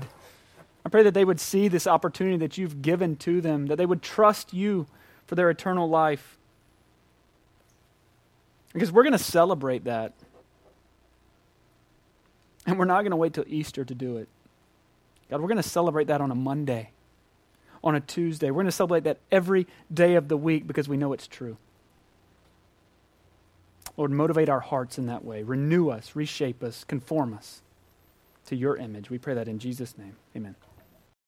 I 0.85 0.89
pray 0.89 1.05
that 1.05 1.15
they 1.15 1.25
would 1.25 1.39
see 1.39 1.69
this 1.69 1.87
opportunity 1.87 2.39
that 2.39 2.59
you've 2.59 2.83
given 2.83 3.17
to 3.17 3.41
them, 3.41 3.67
that 3.67 3.77
they 3.77 3.87
would 3.87 4.03
trust 4.03 4.53
you 4.53 4.87
for 5.27 5.37
their 5.37 5.49
eternal 5.49 5.89
life. 5.89 6.39
Because 8.73 8.91
we're 8.91 9.05
going 9.05 9.13
to 9.13 9.19
celebrate 9.19 9.85
that. 9.85 10.13
And 12.67 12.79
we're 12.79 12.85
not 12.85 13.03
going 13.03 13.11
to 13.11 13.17
wait 13.17 13.35
till 13.35 13.45
Easter 13.47 13.85
to 13.85 13.95
do 13.95 14.17
it. 14.17 14.29
God, 15.33 15.41
we're 15.41 15.49
going 15.49 15.57
to 15.57 15.63
celebrate 15.63 16.09
that 16.09 16.21
on 16.21 16.31
a 16.31 16.35
Monday, 16.35 16.91
on 17.83 17.95
a 17.95 18.01
Tuesday. 18.01 18.51
We're 18.51 18.57
going 18.57 18.67
to 18.67 18.73
celebrate 18.73 19.05
that 19.05 19.17
every 19.31 19.67
day 19.91 20.17
of 20.17 20.29
the 20.29 20.37
week 20.37 20.67
because 20.67 20.91
we 20.91 20.99
know 20.99 21.15
it's 21.15 21.27
true. 21.27 21.57
Lord, 23.97 24.11
motivate 24.11 24.51
our 24.51 24.61
hearts 24.61 24.99
in 24.99 25.07
that 25.07 25.25
way. 25.25 25.43
Renew 25.43 25.89
us, 25.89 26.15
reshape 26.15 26.63
us, 26.63 26.85
conform 26.85 27.33
us 27.33 27.63
to 28.45 28.57
your 28.57 28.77
image. 28.77 29.09
We 29.09 29.17
pray 29.17 29.33
that 29.33 29.49
in 29.49 29.59
Jesus' 29.59 29.97
name. 29.97 30.17
Amen. 30.37 30.55